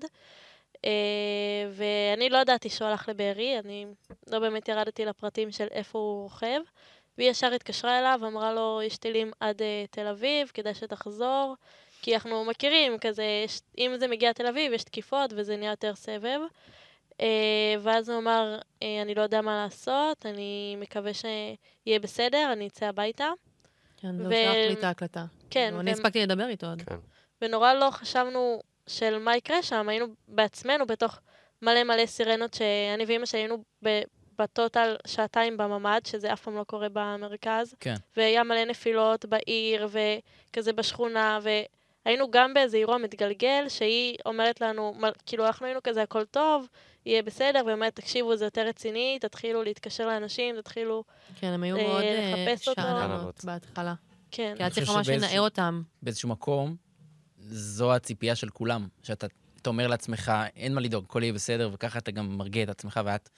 אה, 0.85 0.91
ואני 1.71 2.29
לא 2.29 2.37
ידעתי 2.37 2.69
שהוא 2.69 2.87
הלך 2.87 3.09
לבארי, 3.09 3.59
אני 3.59 3.85
לא 4.27 4.39
באמת 4.39 4.69
ירדתי 4.69 5.05
לפרטים 5.05 5.51
של 5.51 5.67
איפה 5.71 5.99
הוא 5.99 6.23
רוכב. 6.23 6.59
והיא 7.17 7.29
ישר 7.29 7.53
התקשרה 7.53 7.99
אליו, 7.99 8.19
אמרה 8.27 8.53
לו, 8.53 8.81
יש 8.83 8.97
טילים 8.97 9.31
עד 9.39 9.61
אה, 9.61 9.85
תל 9.91 10.07
אביב, 10.07 10.51
כדאי 10.53 10.73
שתחזור. 10.73 11.55
כי 12.01 12.15
אנחנו 12.15 12.45
מכירים, 12.45 12.97
כזה, 12.99 13.23
יש, 13.45 13.61
אם 13.77 13.91
זה 13.99 14.07
מגיע 14.07 14.33
תל 14.33 14.47
אביב, 14.47 14.73
יש 14.73 14.83
תקיפות 14.83 15.33
וזה 15.35 15.57
נהיה 15.57 15.71
יותר 15.71 15.95
סבב. 15.95 16.39
אה, 17.21 17.75
ואז 17.79 18.09
הוא 18.09 18.17
אמר, 18.17 18.57
אני 18.81 19.15
לא 19.15 19.21
יודע 19.21 19.41
מה 19.41 19.63
לעשות, 19.63 20.25
אני 20.25 20.75
מקווה 20.79 21.11
שיהיה 21.13 21.99
בסדר, 21.99 22.49
אני 22.53 22.67
אצא 22.67 22.85
הביתה. 22.85 23.29
כן, 23.97 24.15
ו- 24.19 24.29
זהו, 24.29 24.31
שלח 24.31 24.53
לי 24.53 24.73
את 24.73 24.83
ההקלטה. 24.83 25.25
כן, 25.49 25.73
אני 25.79 25.91
ו- 25.91 25.93
הספקתי 25.93 26.21
לדבר 26.21 26.47
איתו 26.47 26.67
עוד. 26.67 26.81
כן. 26.81 26.95
ונורא 27.41 27.73
לא 27.73 27.89
חשבנו 27.91 28.61
של 28.87 29.17
מה 29.17 29.37
יקרה 29.37 29.63
שם, 29.63 29.89
היינו 29.89 30.05
בעצמנו 30.27 30.85
בתוך 30.85 31.19
מלא 31.61 31.83
מלא 31.83 32.05
סירנות 32.05 32.53
שאני 32.53 33.05
ואימא 33.05 33.25
שלי 33.25 33.39
היינו 33.39 33.63
בטוטל 34.39 34.95
שעתיים 35.07 35.57
בממ"ד, 35.57 36.01
שזה 36.05 36.33
אף 36.33 36.41
פעם 36.41 36.55
לא 36.55 36.63
קורה 36.63 36.87
במרכז. 36.93 37.75
כן. 37.79 37.95
והיה 38.17 38.43
מלא 38.43 38.65
נפילות 38.65 39.25
בעיר, 39.25 39.87
וכזה 39.91 40.73
בשכונה, 40.73 41.39
והיינו 42.05 42.31
גם 42.31 42.53
באיזה 42.53 42.77
אירוע 42.77 42.97
מתגלגל, 42.97 43.65
שהיא 43.69 44.17
אומרת 44.25 44.61
לנו, 44.61 44.93
כאילו 45.25 45.45
אנחנו 45.47 45.65
היינו 45.65 45.79
כזה 45.83 46.01
הכל 46.01 46.25
טוב, 46.25 46.67
יהיה 47.05 47.23
בסדר, 47.23 47.61
ובאמת, 47.63 47.95
תקשיבו, 47.95 48.35
זה 48.35 48.45
יותר 48.45 48.67
רציני, 48.67 49.17
תתחילו 49.21 49.63
להתקשר 49.63 50.07
לאנשים, 50.07 50.55
תתחילו, 50.61 51.03
כן, 51.39 51.47
הם 51.47 51.63
היו 51.63 51.77
אה, 51.77 51.83
מאוד 51.83 52.03
אה, 52.03 52.47
לחפש 52.47 52.67
אותו. 52.67 52.81
שאננות 52.81 53.45
בהתחלה. 53.45 53.93
כן. 54.31 54.53
כי 54.57 54.63
היה 54.63 54.69
צריך 54.69 54.89
ממש 54.89 55.09
לנער 55.09 55.41
אותם. 55.41 55.81
באיזשהו 56.01 56.29
מקום, 56.29 56.75
זו 57.51 57.93
הציפייה 57.93 58.35
של 58.35 58.49
כולם, 58.49 58.87
שאתה 59.03 59.27
אתה 59.61 59.69
אומר 59.69 59.87
לעצמך, 59.87 60.31
אין 60.55 60.73
מה 60.73 60.81
לדאוג, 60.81 61.05
הכל 61.09 61.23
יהיה 61.23 61.33
בסדר, 61.33 61.69
וככה 61.73 61.99
אתה 61.99 62.11
גם 62.11 62.37
מרגיע 62.37 62.63
את 62.63 62.69
עצמך, 62.69 62.99
ואת 63.05 63.29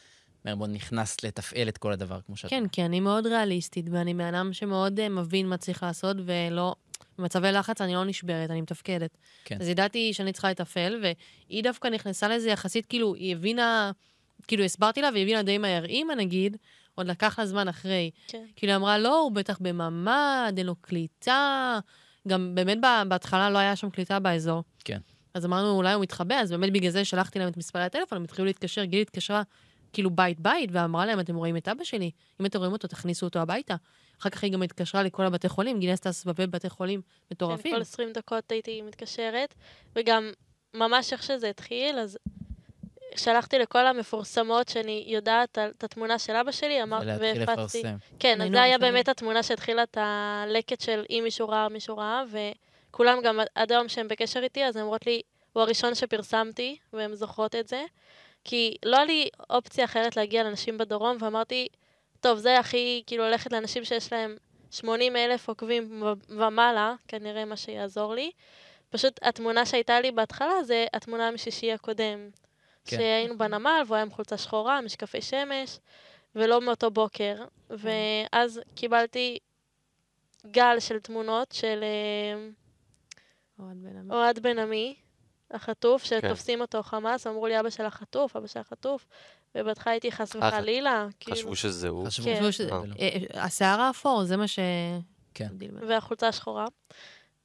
מאוד 0.46 0.70
נכנס 0.70 1.24
לתפעל 1.24 1.68
את 1.68 1.78
כל 1.78 1.92
הדבר, 1.92 2.20
כמו 2.26 2.38
שאת... 2.38 2.50
כן, 2.50 2.68
כי 2.68 2.86
אני 2.86 3.00
מאוד 3.00 3.28
ריאליסטית, 3.28 3.86
ואני 3.92 4.14
בן 4.14 4.34
אדם 4.34 4.54
שמאוד 4.54 5.00
אה, 5.00 5.10
מבין 5.10 5.48
מה 5.48 5.58
צריך 5.58 5.84
לעשות, 5.84 6.18
ולא... 6.26 6.76
במצבי 7.18 7.52
לחץ 7.52 7.82
אני 7.82 7.94
לא 7.94 8.06
נשברת, 8.06 8.50
אני 8.50 8.62
מתפקדת. 8.62 9.18
כן. 9.46 9.58
אז 9.62 9.68
ידעתי 9.68 10.14
שאני 10.14 10.34
צריכה 10.34 10.50
לתפעל, 10.50 11.02
והיא 11.02 11.64
דווקא 11.64 11.88
נכנסה 11.88 12.28
לזה 12.28 12.50
יחסית, 12.50 12.86
כאילו, 12.86 13.16
היא 13.16 13.36
הבינה... 13.36 13.92
כאילו, 14.48 14.64
הסברתי 14.64 15.02
לה, 15.02 15.10
והיא 15.14 15.24
הבינה 15.24 15.44
די 15.44 15.58
מהר. 15.58 15.86
אימא, 15.86 16.14
נגיד, 16.14 16.58
עוד 16.96 17.08
לקח 17.08 17.40
לה 17.40 17.46
זמן 17.46 17.68
אחרי. 17.68 18.12
כן. 18.28 18.46
כאילו, 18.56 18.74
היא 18.74 18.78
אמרה, 18.78 18.98
לא, 18.98 19.20
הוא 19.20 19.32
בטח 19.32 19.60
בממ"ד, 19.62 20.54
אין 20.58 20.66
לו 20.66 20.76
קליטה. 20.76 21.80
גם 22.28 22.56
באמת 22.56 22.78
בהתחלה 23.08 23.50
לא 23.50 23.58
היה 23.58 23.76
שם 23.76 23.90
קליטה 23.90 24.20
באזור. 24.20 24.64
כן. 24.86 25.00
אז 25.34 25.46
אמרנו, 25.46 25.72
אולי 25.72 25.94
הוא 25.94 26.02
מתחבא, 26.02 26.36
אז 26.36 26.52
באמת 26.52 26.74
בגלל 26.74 26.92
זה 26.92 27.06
שלחתי 27.06 27.40
להם 27.40 27.48
את 27.48 27.58
מספרי 27.58 27.84
הטלפון, 27.84 28.16
הם 28.16 28.24
התחילו 28.24 28.46
להתקשר, 28.46 28.84
גילי 28.84 29.02
התקשרה 29.02 29.42
כאילו 29.94 30.10
בית-בית, 30.10 30.70
ואמרה 30.74 31.06
להם, 31.06 31.20
אתם 31.20 31.36
רואים 31.36 31.58
את 31.58 31.68
אבא 31.68 31.84
שלי? 31.84 32.12
אם 32.42 32.46
אתם 32.46 32.60
רואים 32.60 32.74
אותו, 32.74 32.88
תכניסו 32.88 33.26
אותו 33.26 33.40
הביתה. 33.40 33.76
אחר 34.22 34.30
כך 34.30 34.44
היא 34.44 34.52
גם 34.52 34.62
התקשרה 34.62 35.04
לכל 35.04 35.26
הבתי 35.26 35.50
חולים, 35.50 35.80
גילי 35.80 35.92
עשתה 35.92 36.12
סבבי 36.12 36.48
בתי 36.48 36.70
חולים 36.70 37.02
מטורפים. 37.32 37.72
כן, 37.72 37.78
כל 37.78 37.82
20 37.82 38.10
דקות 38.14 38.52
הייתי 38.52 38.82
מתקשרת, 38.82 39.54
וגם 39.96 40.32
ממש 40.74 41.14
איך 41.14 41.24
שזה 41.24 41.50
התחיל, 41.50 42.00
אז 42.00 42.18
שלחתי 43.18 43.60
לכל 43.60 43.88
המפורסמות 43.88 44.68
שאני 44.70 45.04
יודעת 45.08 45.58
על- 45.58 45.72
את 45.78 45.84
התמונה 45.84 46.20
של 46.20 46.36
אבא 46.36 46.52
שלי, 46.52 46.84
אמר, 46.84 47.00
ולהתחיל 47.02 47.28
והפצתי. 47.48 47.80
לפרסם. 47.80 47.96
כן, 48.20 48.42
אז 48.42 48.50
זה 48.52 48.62
היה 48.62 48.74
הראשונים. 48.74 48.94
באמת 48.94 49.10
התמונה 49.10 49.44
שהתחילה 49.44 49.84
את 49.84 49.98
הלקט 50.02 50.82
של 50.82 51.06
אם 51.10 51.22
מישהו 51.24 51.50
ראה, 51.50 51.70
מישהו 51.70 51.98
ראה, 51.98 52.24
וכולם 52.90 53.22
גם 53.24 53.40
עד 53.56 53.72
היום 53.72 53.88
שהם 53.90 54.08
בקשר 54.08 54.44
איתי, 54.44 54.66
אז 54.66 54.76
הן 54.76 54.82
אומרות 54.82 55.06
לי, 55.08 55.22
הוא 55.54 55.62
הראשון 55.64 55.96
שפרסמתי, 55.96 56.78
והן 56.94 57.14
זוכרות 57.16 57.56
את 57.56 57.68
זה. 57.68 57.84
כי 58.44 58.76
לא 58.86 58.96
היה 58.98 59.06
לי 59.06 59.30
אופציה 59.50 59.86
אחרת 59.86 60.18
להגיע 60.18 60.44
לאנשים 60.44 60.78
בדרום, 60.78 61.18
ואמרתי, 61.20 61.68
טוב, 62.22 62.38
זה 62.38 62.60
הכי, 62.60 63.04
כאילו, 63.08 63.24
ללכת 63.24 63.52
לאנשים 63.52 63.86
שיש 63.86 64.14
להם 64.14 64.36
80 64.72 65.16
אלף 65.16 65.48
עוקבים 65.50 66.04
ומעלה, 66.30 66.94
כנראה 67.08 67.46
מה 67.46 67.56
שיעזור 67.58 68.14
לי. 68.16 68.32
פשוט 68.90 69.20
התמונה 69.22 69.66
שהייתה 69.66 70.02
לי 70.02 70.12
בהתחלה 70.12 70.64
זה 70.64 70.86
התמונה 70.94 71.32
משישי 71.32 71.72
הקודם. 71.74 72.30
כן. 72.86 72.98
שהיינו 72.98 73.38
בנמל, 73.38 73.82
והוא 73.86 73.96
היה 73.96 74.04
עם 74.04 74.12
חולצה 74.12 74.38
שחורה, 74.38 74.82
משקפי 74.82 75.22
שמש, 75.22 75.80
ולא 76.36 76.62
מאותו 76.62 76.92
בוקר. 76.92 77.36
ואז 77.70 78.62
קיבלתי 78.76 79.38
גל 80.52 80.80
של 80.80 81.00
תמונות 81.00 81.52
של 81.52 81.84
אה, 81.84 82.50
אוהד 84.10 84.40
בן 84.40 84.60
עמי. 84.60 84.96
החטוף, 85.52 86.04
כן. 86.04 86.20
שתופסים 86.22 86.62
אותו 86.62 86.84
חמאס, 86.84 87.28
אמרו 87.28 87.48
לי, 87.48 87.60
אבא 87.60 87.70
של 87.70 87.86
החטוף, 87.86 88.36
אבא 88.36 88.48
של 88.48 88.60
החטוף, 88.60 89.08
ובהתחלה 89.56 89.92
הייתי 89.94 90.12
חס 90.12 90.36
אה, 90.36 90.48
וחלילה, 90.50 91.08
כאילו, 91.20 91.38
חשבו 91.38 91.56
שזה 91.56 91.88
הוא. 91.88 92.08
חשבו 92.08 92.26
כן. 92.26 92.52
שזה- 92.52 92.70
אה. 93.00 93.18
השיער 93.34 93.82
האפור, 93.82 94.24
זה 94.24 94.38
מה 94.38 94.48
ש... 94.48 94.60
כן. 95.34 95.48
והחולצה 95.88 96.28
השחורה. 96.28 96.66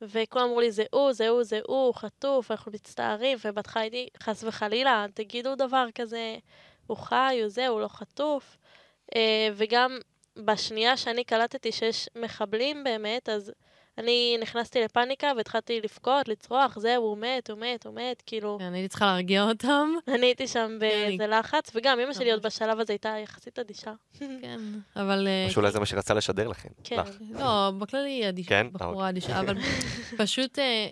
וכולם 0.03 0.45
אמרו 0.45 0.61
לי, 0.61 0.73
זה 0.73 0.85
הוא, 0.91 1.13
זה 1.13 1.29
הוא, 1.29 1.43
זה 1.43 1.61
הוא, 1.67 1.95
חטוף, 1.95 2.51
אנחנו 2.51 2.73
מצטערים, 2.73 3.39
ובהתחלה 3.45 3.83
הייתי, 3.83 4.09
חס 4.23 4.45
וחלילה, 4.45 5.07
תגידו 5.15 5.55
דבר 5.55 5.87
כזה, 5.95 6.37
הוא 6.87 6.97
חי, 6.97 7.39
הוא 7.43 7.49
זה, 7.49 7.69
הוא 7.69 7.81
לא 7.81 7.89
חטוף. 7.89 8.59
אה, 9.17 9.49
וגם 9.55 9.99
בשנייה 10.37 10.97
שאני 10.97 11.25
קלטתי 11.25 11.73
שיש 11.73 12.09
מחבלים 12.17 12.85
באמת, 12.85 13.29
אז 13.29 13.53
אני 13.99 14.39
נכנסתי 14.43 14.81
לפאניקה 14.81 15.33
והתחלתי 15.37 15.81
לבכות, 15.81 16.29
לצרוח, 16.29 16.79
זהו, 16.79 17.05
הוא 17.05 17.19
מת, 17.19 17.51
הוא 17.51 17.59
מת, 17.59 17.87
הוא 17.87 17.95
מת, 17.95 18.23
כאילו, 18.27 18.57
כן, 18.61 18.75
הייתי 18.75 18.89
צריכה 18.89 19.07
להרגיע 19.07 19.43
אותם. 19.43 19.89
אני 20.15 20.27
הייתי 20.27 20.47
שם 20.47 20.77
באיזה 20.81 21.27
לחץ, 21.27 21.71
וגם 21.75 22.01
אמא 22.01 22.13
שלי 22.13 22.33
עוד. 22.33 22.43
בשלב 22.43 22.81
הזה 22.81 22.93
הייתה 22.93 23.15
יחסית 23.23 23.59
אדישה. 23.59 23.93
כן, 24.43 24.61
אבל... 24.97 25.29
אה, 25.29 25.47
או 25.47 25.51
שאולי 25.51 25.71
זה 25.71 25.81
מה 25.81 25.87
שרצה 25.87 26.15
לשדר 26.15 26.49
לכם. 26.49 26.69
כן. 26.85 27.03
לא, 27.31 27.71
בכללי 27.79 28.11
היא 28.11 28.29
אדישה, 28.29 28.49
כן? 28.49 28.67
אה, 28.67 28.71
בחורה 28.73 29.09
אדישה, 29.09 29.41
אבל 29.41 29.59
פשוט, 30.19 30.59
אה, 30.59 30.89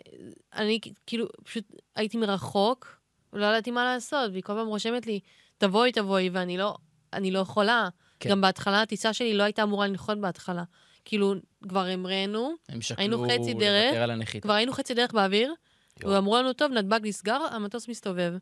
אני 0.55 0.79
כאילו, 1.07 1.27
פשוט 1.45 1.65
הייתי 1.97 2.19
מרחוק, 2.19 2.97
ולא 3.33 3.47
ידעתי 3.47 3.71
מה 3.71 3.85
לעשות, 3.85 4.31
והיא 4.31 4.43
כל 4.43 4.53
פעם 4.53 4.67
רושמת 4.67 5.07
לי, 5.07 5.21
תבואי, 5.59 5.93
תבואי, 5.93 6.31
ואני 6.33 6.59
לא, 6.59 6.75
אני 7.13 7.31
לא 7.31 7.39
יכולה. 7.39 7.89
כן. 8.21 8.31
גם 8.31 8.41
בהתחלה 8.41 8.83
הטיסה 8.83 9.13
שלי 9.13 9.35
לא 9.35 9.43
הייתה 9.43 9.63
אמורה 9.63 9.87
לנחות 9.87 10.19
בהתחלה. 10.19 10.63
כאילו, 11.07 11.35
כבר 11.69 11.85
המראנו, 11.85 12.55
היינו 12.97 13.27
חצי 13.29 13.55
דרך. 13.55 13.95
כבר 14.43 14.53
היינו 14.53 14.73
חצי 14.73 14.95
דרך 14.95 15.13
באוויר. 15.13 15.55
ואמרו 16.01 16.37
לנו, 16.39 16.53
טוב, 16.53 16.73
נתב"ג 16.73 17.01
נסגר, 17.03 17.39
המטוס 17.51 17.89
מסתובב. 17.89 18.35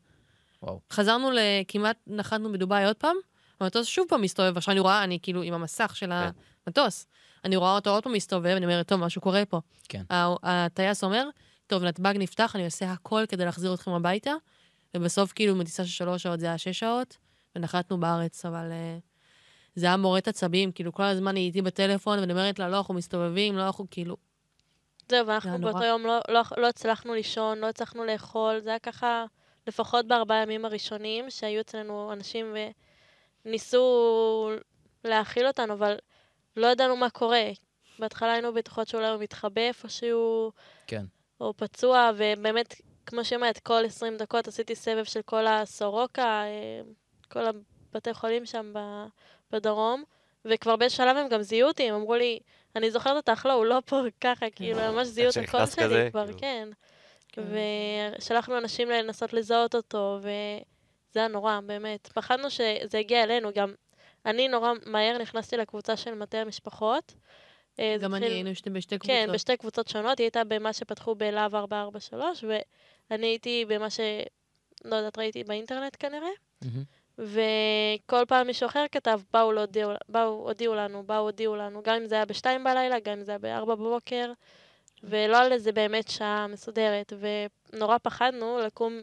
וואו. 0.63 0.81
חזרנו 0.93 1.31
לכמעט, 1.33 1.97
נחתנו 2.07 2.53
בדובאי 2.53 2.85
עוד 2.85 2.97
פעם, 2.97 3.17
המטוס 3.61 3.87
שוב 3.87 4.07
פעם 4.09 4.23
מסתובב, 4.23 4.57
עכשיו 4.57 4.73
אני 4.73 4.81
רואה, 4.81 5.05
אני 5.05 5.19
כאילו 5.23 5.43
עם 5.43 5.55
המסך 5.55 5.97
של 5.97 6.07
כן. 6.07 6.31
המטוס, 6.67 7.07
אני 7.45 7.57
רואה 7.57 7.75
אותו 7.75 7.91
עוד 7.91 8.03
פעם 8.03 8.13
מסתובב, 8.13 8.47
אני 8.57 8.65
אומרת, 8.67 8.89
טוב, 8.89 9.01
משהו 9.01 9.21
קורה 9.21 9.45
פה. 9.45 9.61
כן. 9.89 10.03
הטייס 10.43 11.05
אומר, 11.05 11.29
טוב, 11.67 11.85
נתב"ג 11.85 12.15
נפתח, 12.19 12.57
אני 12.57 12.65
עושה 12.65 12.93
הכל 12.93 13.25
כדי 13.29 13.45
להחזיר 13.45 13.75
אתכם 13.75 13.91
הביתה, 13.91 14.33
ובסוף 14.95 15.33
כאילו 15.33 15.57
מטיסה 15.57 15.85
של 15.85 15.91
שלוש 15.91 16.23
שעות 16.23 16.41
זה 16.41 16.47
היה 16.47 16.59
שש 16.59 16.79
שעות, 16.79 17.17
ונחתנו 17.57 18.01
בארץ, 18.01 18.45
אבל 18.45 18.71
uh, 18.71 19.01
זה 19.75 19.87
היה 19.87 19.97
מורט 19.97 20.29
עצבים, 20.29 20.73
כאילו 20.73 20.93
כל 20.93 21.03
הזמן 21.03 21.37
היא 21.37 21.47
איתי 21.47 21.63
בטלפון, 21.63 22.19
ואני 22.19 22.33
אומרת 22.33 22.59
לה, 22.59 22.69
לא, 22.69 22.77
אנחנו 22.77 22.95
מסתובבים, 22.95 23.57
לא, 23.57 23.67
אנחנו 23.67 23.87
כאילו... 23.91 24.17
זהו, 25.09 25.25
זה 25.25 25.31
ואנחנו 25.33 25.51
היה 25.51 25.59
נורא. 25.59 25.73
באותו 25.73 25.87
יום 25.87 26.03
לא, 26.03 26.21
לא, 26.29 26.43
לא 26.57 26.69
הצלחנו 26.69 27.15
לישון, 27.15 27.59
לא 27.59 27.67
הצלחנו 27.67 28.05
לאכול, 28.05 28.61
זה 28.61 28.71
היה 28.71 28.79
ככה 28.79 29.25
לפחות 29.67 30.07
בארבעה 30.07 30.43
ימים 30.43 30.65
הראשונים, 30.65 31.31
שהיו 31.31 31.61
אצלנו 31.61 32.13
אנשים 32.13 32.57
וניסו 33.45 34.51
להאכיל 35.05 35.47
אותנו, 35.47 35.73
אבל 35.73 35.97
לא 36.57 36.67
ידענו 36.67 36.97
מה 36.97 37.11
קורה. 37.11 37.45
בהתחלה 37.99 38.33
היינו 38.33 38.55
בטוחות 38.55 38.89
שאולי 38.89 39.09
הוא 39.09 39.23
מתחבא 39.23 39.61
איפשהו, 39.61 40.53
כן. 40.87 41.05
או 41.41 41.55
פצוע, 41.57 42.11
ובאמת, 42.17 42.75
כמו 43.07 43.25
שהיא 43.25 43.37
אומרת, 43.37 43.59
כל 43.59 43.85
20 43.87 44.17
דקות 44.17 44.49
עשיתי 44.49 44.75
סבב 44.75 45.05
של 45.05 45.23
כל 45.23 45.47
הסורוקה, 45.47 46.43
אה, 46.45 46.81
כל 47.29 47.45
הבתי 47.47 48.15
חולים 48.15 48.47
שם 48.47 48.73
ב- 48.75 49.07
בדרום, 49.55 50.05
וכבר 50.45 50.77
באיזשהו 50.77 51.05
שלב 51.05 51.17
הם 51.17 51.29
גם 51.29 51.43
זיהו 51.43 51.69
אותי, 51.69 51.89
הם 51.89 51.95
אמרו 51.95 52.15
לי, 52.15 52.39
אני 52.77 52.91
זוכרת 52.91 53.17
אותך, 53.17 53.47
לא, 53.47 53.53
הוא 53.53 53.65
לא 53.65 53.79
פה 53.87 54.01
ככה, 54.21 54.51
כאילו, 54.51 54.93
ממש 54.93 55.07
זיהו 55.09 55.31
את 55.31 55.37
הקול 55.37 55.67
שלי 55.67 55.85
כזה, 55.85 56.09
כבר, 56.11 56.27
כאילו. 56.27 56.39
כן. 56.39 56.69
כן. 57.29 57.43
ושלחנו 58.19 58.59
אנשים 58.59 58.91
לנסות 58.91 59.33
לזהות 59.33 59.75
אותו, 59.75 60.19
וזה 60.21 60.31
היה 61.21 61.29
נורא, 61.29 61.61
באמת. 61.67 62.07
פחדנו 62.15 62.51
שזה 62.51 62.99
יגיע 62.99 63.23
אלינו, 63.23 63.51
גם 63.55 63.75
אני 64.27 64.49
נורא 64.49 64.73
מהר 64.87 65.19
נכנסתי 65.19 65.57
לקבוצה 65.57 65.97
של 65.97 66.15
מטה 66.15 66.39
המשפחות. 66.39 67.15
אה, 67.79 67.97
גם 68.01 68.15
אני 68.15 68.27
היינו 68.27 68.55
שתי- 68.55 68.71
בשתי 68.71 68.99
קבוצות. 68.99 69.17
כן, 69.17 69.29
בשתי 69.33 69.57
קבוצות 69.57 69.89
שונות, 69.89 70.19
היא 70.19 70.25
הייתה 70.25 70.45
במה 70.45 70.73
שפתחו 70.73 71.15
בלהב 71.15 71.55
443, 71.55 72.45
ואני 73.11 73.27
הייתי 73.27 73.65
במה 73.69 73.91
ש... 73.91 74.01
לא 74.85 74.97
יודעת, 74.97 75.19
ראיתי 75.19 75.45
באינטרנט 75.45 75.97
כנראה. 75.99 76.29
וכל 77.19 78.25
פעם 78.29 78.47
מישהו 78.47 78.67
אחר 78.67 78.85
כתב, 78.93 79.21
באו, 79.33 79.53
לא 79.53 79.61
הודיעו, 79.61 79.91
באו, 80.09 80.29
הודיעו 80.29 80.75
לנו, 80.75 81.03
באו, 81.03 81.19
הודיעו 81.19 81.57
לנו, 81.57 81.83
גם 81.83 81.97
אם 81.97 82.07
זה 82.07 82.15
היה 82.15 82.25
בשתיים 82.25 82.65
בלילה, 82.65 83.01
גם 83.01 83.13
אם 83.13 83.25
זה 83.25 83.33
היה 83.33 83.39
בארבע 83.39 83.75
בבוקר, 83.75 84.33
ולא 85.03 85.39
על 85.39 85.53
איזה 85.53 85.73
באמת 85.73 86.09
שעה 86.09 86.47
מסודרת, 86.47 87.13
ונורא 87.73 87.99
פחדנו 88.03 88.59
לקום 88.59 89.01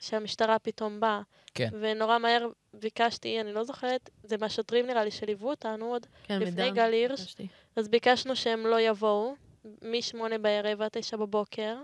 שהמשטרה 0.00 0.58
פתאום 0.58 1.00
באה. 1.00 1.22
כן, 1.54 1.68
ונורא 1.80 2.18
מהר 2.18 2.48
ביקשתי, 2.74 3.40
אני 3.40 3.52
לא 3.52 3.64
זוכרת, 3.64 4.10
זה 4.22 4.36
מהשוטרים 4.36 4.86
נראה 4.86 5.04
לי 5.04 5.10
שליוו 5.10 5.50
אותנו 5.50 5.86
עוד, 5.86 6.06
כן, 6.22 6.38
לפני 6.38 6.70
מדן, 6.70 6.74
גל 6.74 6.92
הירש. 6.92 7.36
אז 7.76 7.88
ביקשנו 7.88 8.36
שהם 8.36 8.66
לא 8.66 8.80
יבואו, 8.80 9.34
משמונה 9.82 10.38
בערב 10.38 10.82
עד 10.82 10.90
תשע 10.92 11.16
בבוקר. 11.16 11.76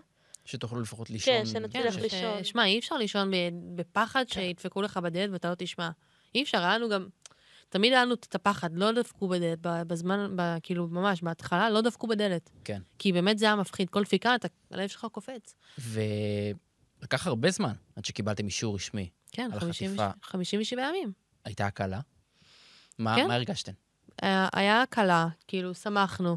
שתוכלו 0.49 0.81
לפחות 0.81 1.11
לישון. 1.11 1.35
כן, 1.35 1.47
שנתחיל 1.47 1.83
כן, 1.83 1.89
לך 1.89 1.95
ש- 1.95 1.99
לישון. 1.99 2.45
שמע, 2.45 2.65
אי 2.65 2.79
אפשר 2.79 2.97
לישון 2.97 3.31
ב- 3.31 3.35
בפחד 3.81 4.25
כן. 4.29 4.35
שידפקו 4.41 4.83
לך 4.83 4.97
בדלת 4.97 5.31
ואתה 5.33 5.51
לא 5.51 5.55
תשמע. 5.59 5.91
אי 6.35 6.43
אפשר, 6.43 6.59
היה 6.59 6.79
לנו 6.79 6.89
גם... 6.89 7.09
תמיד 7.69 7.93
היה 7.93 8.05
לנו 8.05 8.15
את 8.15 8.35
הפחד, 8.35 8.71
לא 8.73 8.93
דפקו 8.93 9.29
בדלת, 9.29 9.59
בזמן, 9.63 10.33
ב- 10.37 10.57
כאילו, 10.63 10.87
ממש, 10.89 11.23
בהתחלה 11.23 11.71
לא 11.71 11.81
דפקו 11.81 12.07
בדלת. 12.07 12.51
כן. 12.65 12.83
כי 12.99 13.13
באמת 13.13 13.39
זה 13.39 13.47
היה 13.47 13.57
מפחיד, 13.57 13.91
כל 13.91 14.03
דפיקה, 14.03 14.35
אתה- 14.35 14.49
הלב 14.71 14.89
שלך 14.89 15.07
קופץ. 15.13 15.55
ולקח 15.79 17.27
הרבה 17.27 17.51
זמן 17.51 17.73
עד 17.97 18.05
שקיבלתם 18.05 18.47
אישור 18.47 18.75
רשמי. 18.75 19.09
כן, 19.33 19.51
על 19.53 19.61
50 19.61 19.91
החטיפה. 20.01 20.11
57 20.23 20.83
ימים. 20.89 21.13
הייתה 21.45 21.67
הקלה? 21.67 22.01
מה 22.99 23.17
כן. 23.17 23.29
מה 23.29 23.35
הרגשתם? 23.35 23.73
היה 24.23 24.49
היה 24.53 24.83
הקלה, 24.83 25.27
כאילו, 25.49 25.75
שמחנו. 25.75 26.37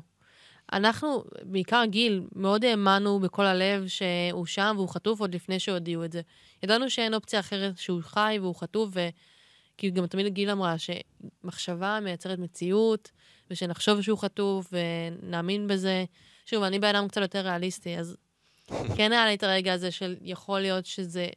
אנחנו, 0.74 1.24
בעיקר 1.44 1.84
גיל, 1.86 2.24
מאוד 2.36 2.66
האמנו 2.66 3.20
בכל 3.20 3.46
הלב 3.46 3.88
שהוא 3.88 4.46
שם 4.46 4.74
והוא 4.78 4.90
חטוף 4.90 5.20
עוד 5.20 5.36
לפני 5.36 5.60
שהודיעו 5.60 6.06
את 6.06 6.12
זה. 6.12 6.22
ידענו 6.63 6.90
שאין 6.90 7.13
אופציה 7.13 7.40
אחרת 7.40 7.78
שהוא 7.78 8.01
חי 8.01 8.38
והוא 8.42 8.56
חטוף, 8.56 8.90
וכאילו 8.90 9.96
גם 9.96 10.08
תמיד 10.08 10.34
גיל 10.34 10.50
אמרה 10.50 10.75
שמחשבה 10.78 12.00
מייצרת 12.00 12.40
מציאות, 12.40 13.12
ושנחשוב 13.51 14.01
שהוא 14.01 14.18
חטוף 14.18 14.74
ונאמין 14.74 15.68
בזה. 15.68 16.06
שוב, 16.46 16.63
אני 16.63 16.80
בן 16.80 16.96
אדם 16.96 17.08
קצת 17.08 17.22
יותר 17.22 17.40
ריאליסטי, 17.40 17.98
אז 17.98 18.18
כן 18.96 19.12
היה 19.12 19.25
לי 19.25 19.36
את 19.36 19.44
הרגע 19.44 19.74
הזה 19.74 19.92
של 19.92 20.16
יכול 20.22 20.60
להיות 20.60 20.86
שזה 20.86 21.28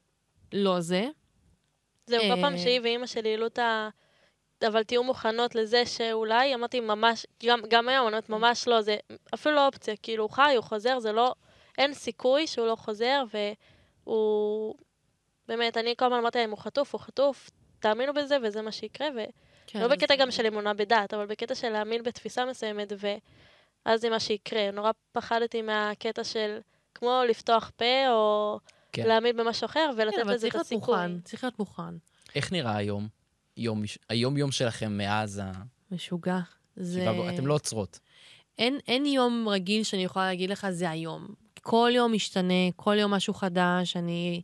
לא 0.52 0.80
זה. 0.80 1.08
זהו, 2.06 2.20
כל 2.20 2.40
פעם 2.40 2.52
אה, 2.52 2.58
שהיא 2.58 2.80
ואימא 2.80 3.06
שלי 3.06 3.30
העלו 3.30 3.46
את 3.46 3.58
ה... 3.58 3.88
אבל 4.64 4.82
תהיו 4.82 5.04
מוכנות 5.04 5.54
לזה 5.54 5.86
שאולי, 5.86 6.54
אמרתי 6.54 6.80
ממש, 6.80 7.26
גם, 7.46 7.60
גם 7.68 7.88
היום, 7.88 8.06
אני 8.06 8.12
אומרת 8.12 8.28
ממש 8.28 8.68
לא, 8.68 8.80
זה 8.82 8.96
אפילו 9.34 9.54
לא 9.54 9.66
אופציה, 9.66 9.94
כאילו 10.02 10.24
הוא 10.24 10.30
חי, 10.30 10.52
הוא 10.56 10.64
חוזר, 10.64 10.98
זה 10.98 11.12
לא, 11.12 11.34
אין 11.78 11.94
סיכוי 11.94 12.46
שהוא 12.46 12.66
לא 12.66 12.74
חוזר, 12.76 13.24
והוא, 14.04 14.74
באמת, 15.48 15.76
אני 15.76 15.94
כל 15.98 16.04
הזמן 16.04 16.18
אמרתי 16.18 16.38
להם, 16.38 16.50
הוא 16.50 16.58
חטוף, 16.58 16.92
הוא 16.94 17.00
חטוף, 17.00 17.50
תאמינו 17.80 18.14
בזה, 18.14 18.36
וזה 18.42 18.62
מה 18.62 18.72
שיקרה, 18.72 19.08
ולא 19.14 19.26
כן, 19.66 19.80
לא 19.80 19.88
בקטע 19.88 20.14
אז- 20.14 20.20
גם 20.20 20.30
של 20.30 20.46
אמונה 20.46 20.74
בדת, 20.74 21.14
אבל 21.14 21.26
בקטע 21.26 21.54
של 21.54 21.68
להאמין 21.70 22.02
בתפיסה 22.02 22.44
מסוימת, 22.44 22.92
ואז 23.86 24.00
זה 24.00 24.10
מה 24.10 24.20
שיקרה. 24.20 24.70
נורא 24.70 24.90
פחדתי 25.12 25.62
מהקטע 25.62 26.24
של, 26.24 26.58
כמו 26.94 27.20
לפתוח 27.28 27.70
פה, 27.76 28.08
או 28.10 28.58
כן. 28.92 29.02
כן. 29.02 29.08
להאמין 29.08 29.36
במשהו 29.36 29.64
אחר, 29.64 29.90
כן, 29.96 30.02
ולתת 30.02 30.18
אבל 30.18 30.32
לזה 30.34 30.40
צריך 30.40 30.50
את 30.50 30.54
להיות 30.54 30.66
הסיכוי. 30.66 30.94
מוכן, 30.96 31.20
צריך 31.20 31.44
להיות 31.44 31.58
מוכן. 31.58 31.82
איך 32.34 32.52
נראה 32.52 32.76
היום? 32.76 33.08
יום, 33.56 33.82
היום-יום 34.08 34.52
שלכם 34.52 34.98
מאז 34.98 35.40
ה... 35.44 35.52
משוגע. 35.90 36.38
זה... 36.76 37.06
אתם 37.34 37.46
לא 37.46 37.54
עוצרות. 37.54 37.98
אין, 38.58 38.78
אין 38.88 39.06
יום 39.06 39.48
רגיל 39.48 39.82
שאני 39.82 40.04
יכולה 40.04 40.26
להגיד 40.26 40.50
לך, 40.50 40.66
זה 40.70 40.90
היום. 40.90 41.26
כל 41.62 41.90
יום 41.94 42.12
משתנה, 42.12 42.70
כל 42.76 42.96
יום 42.98 43.14
משהו 43.14 43.34
חדש, 43.34 43.96
אני... 43.96 44.42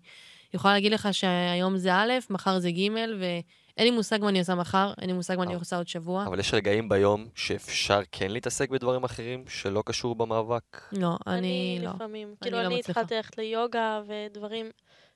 יכולה 0.54 0.74
להגיד 0.74 0.92
לך 0.92 1.08
שהיום 1.12 1.76
זה 1.76 1.94
א', 1.94 2.12
מחר 2.30 2.58
זה 2.58 2.70
ג', 2.70 2.88
ואין 3.20 3.42
לי 3.78 3.90
מושג 3.90 4.18
מה 4.20 4.28
אני 4.28 4.38
עושה 4.38 4.54
מחר, 4.54 4.92
אין 5.00 5.06
לי 5.06 5.12
מושג 5.12 5.36
מה 5.36 5.42
אני 5.42 5.54
עושה 5.54 5.76
עוד 5.76 5.88
שבוע. 5.88 6.26
אבל 6.26 6.40
יש 6.40 6.54
רגעים 6.54 6.88
ביום 6.88 7.28
שאפשר 7.34 8.00
כן 8.12 8.30
להתעסק 8.30 8.70
בדברים 8.70 9.04
אחרים 9.04 9.44
שלא 9.48 9.82
קשור 9.86 10.14
במאבק. 10.14 10.82
לא, 10.92 11.16
אני 11.26 11.78
לא. 11.82 11.90
לפעמים. 11.90 12.28
אני 12.28 12.36
כאילו, 12.40 12.62
לא 12.62 12.66
אני. 12.66 12.80
התחלתי 12.80 13.14
ללכת 13.14 13.38
ליוגה 13.38 14.02
ודברים, 14.06 14.70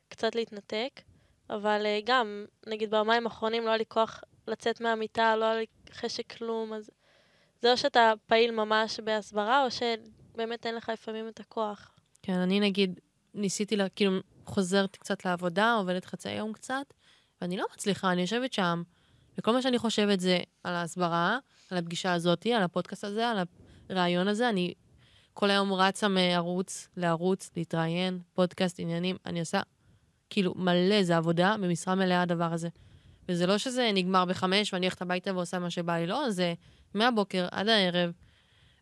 קצת 0.09 0.35
להתנתק, 0.35 1.01
אבל 1.51 1.87
אה, 1.87 2.01
גם, 2.05 2.45
נגיד 2.67 2.91
ביומיים 2.91 3.27
האחרונים 3.27 3.65
לא 3.65 3.69
היה 3.69 3.77
לי 3.77 3.85
כוח 3.89 4.21
לצאת 4.47 4.81
מהמיטה, 4.81 5.37
לא 5.37 5.45
היה 5.45 5.57
לי 5.57 5.67
חשק 5.93 6.33
כלום, 6.33 6.73
אז 6.73 6.91
זה 7.63 7.73
או 7.73 7.77
שאתה 7.77 8.13
פעיל 8.27 8.51
ממש 8.51 9.01
בהסברה, 9.01 9.65
או 9.65 9.69
שבאמת 9.71 10.67
אין 10.67 10.75
לך 10.75 10.89
לפעמים 10.89 11.29
את 11.29 11.41
הכוח. 11.41 11.95
כן, 12.23 12.39
אני 12.39 12.61
נגיד, 12.61 13.01
ניסיתי, 13.35 13.77
לה, 13.77 13.89
כאילו, 13.89 14.13
חוזרת 14.47 14.97
קצת 14.97 15.25
לעבודה, 15.25 15.75
עובדת 15.75 16.05
חצי 16.05 16.29
היום 16.29 16.53
קצת, 16.53 16.95
ואני 17.41 17.57
לא 17.57 17.67
מצליחה, 17.75 18.13
אני 18.13 18.21
יושבת 18.21 18.53
שם, 18.53 18.83
וכל 19.39 19.53
מה 19.53 19.63
שאני 19.63 19.79
חושבת 19.79 20.21
זה 20.21 20.39
על 20.65 20.75
ההסברה, 20.75 21.39
על 21.71 21.79
הפגישה 21.79 22.13
הזאתי, 22.13 22.53
על 22.53 22.63
הפודקאסט 22.63 23.05
הזה, 23.05 23.29
על 23.29 23.39
הרעיון 23.89 24.29
הזה. 24.29 24.49
אני 24.49 24.75
כל 25.35 25.51
היום 25.51 25.73
רצה 25.73 26.09
מערוץ 26.09 26.89
לערוץ, 26.97 27.51
להתראיין, 27.57 28.21
פודקאסט, 28.35 28.81
עניינים. 28.81 29.17
אני 29.27 29.41
עושה, 29.41 29.61
כאילו, 30.35 30.55
מלא, 30.57 31.03
זה 31.03 31.17
עבודה 31.17 31.57
במשרה 31.61 31.95
מלאה 31.95 32.23
הדבר 32.23 32.53
הזה. 32.53 32.69
וזה 33.29 33.47
לא 33.47 33.59
שזה 33.59 33.91
נגמר 33.95 34.25
בחמש 34.25 34.73
ואני 34.73 34.87
הולכת 34.87 35.03
הביתה 35.03 35.35
ועושה 35.35 35.59
מה 35.59 35.71
שבא 35.71 35.97
לי, 35.97 36.07
לא, 36.07 36.31
זה 36.31 36.55
מהבוקר 36.95 37.49
עד 37.51 37.69
הערב. 37.69 38.13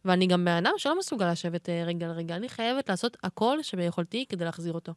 ואני 0.04 0.26
גם 0.26 0.44
בן 0.44 0.66
אדם 0.66 0.72
שלא 0.76 0.98
מסוגל 0.98 1.32
לשבת 1.32 1.68
אה, 1.68 1.84
רגע 1.86 2.06
על 2.06 2.12
רגע. 2.12 2.36
אני 2.36 2.48
חייבת 2.48 2.88
לעשות 2.88 3.16
הכל 3.22 3.62
שביכולתי 3.62 4.26
כדי 4.28 4.44
להחזיר 4.44 4.72
אותו. 4.72 4.92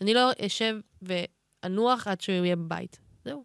אני 0.00 0.14
לא 0.14 0.30
אשב 0.46 0.76
ואנוח 1.02 2.06
עד 2.06 2.20
שהוא 2.20 2.44
יהיה 2.44 2.56
בבית. 2.56 2.98
זהו. 3.24 3.44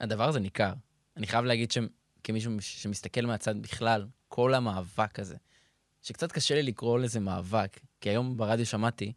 הדבר 0.00 0.28
הזה 0.28 0.40
ניכר. 0.40 0.72
אני 1.16 1.26
חייב 1.26 1.44
להגיד 1.44 1.72
שכמישהו 1.72 2.52
שמסתכל 2.60 3.20
מהצד 3.26 3.62
בכלל, 3.62 4.06
כל 4.28 4.54
המאבק 4.54 5.18
הזה, 5.18 5.36
שקצת 6.02 6.32
קשה 6.32 6.54
לי 6.54 6.62
לקרוא 6.62 6.98
לזה 6.98 7.20
מאבק, 7.20 7.80
כי 8.00 8.10
היום 8.10 8.36
ברדיו 8.36 8.66
שמעתי 8.66 9.12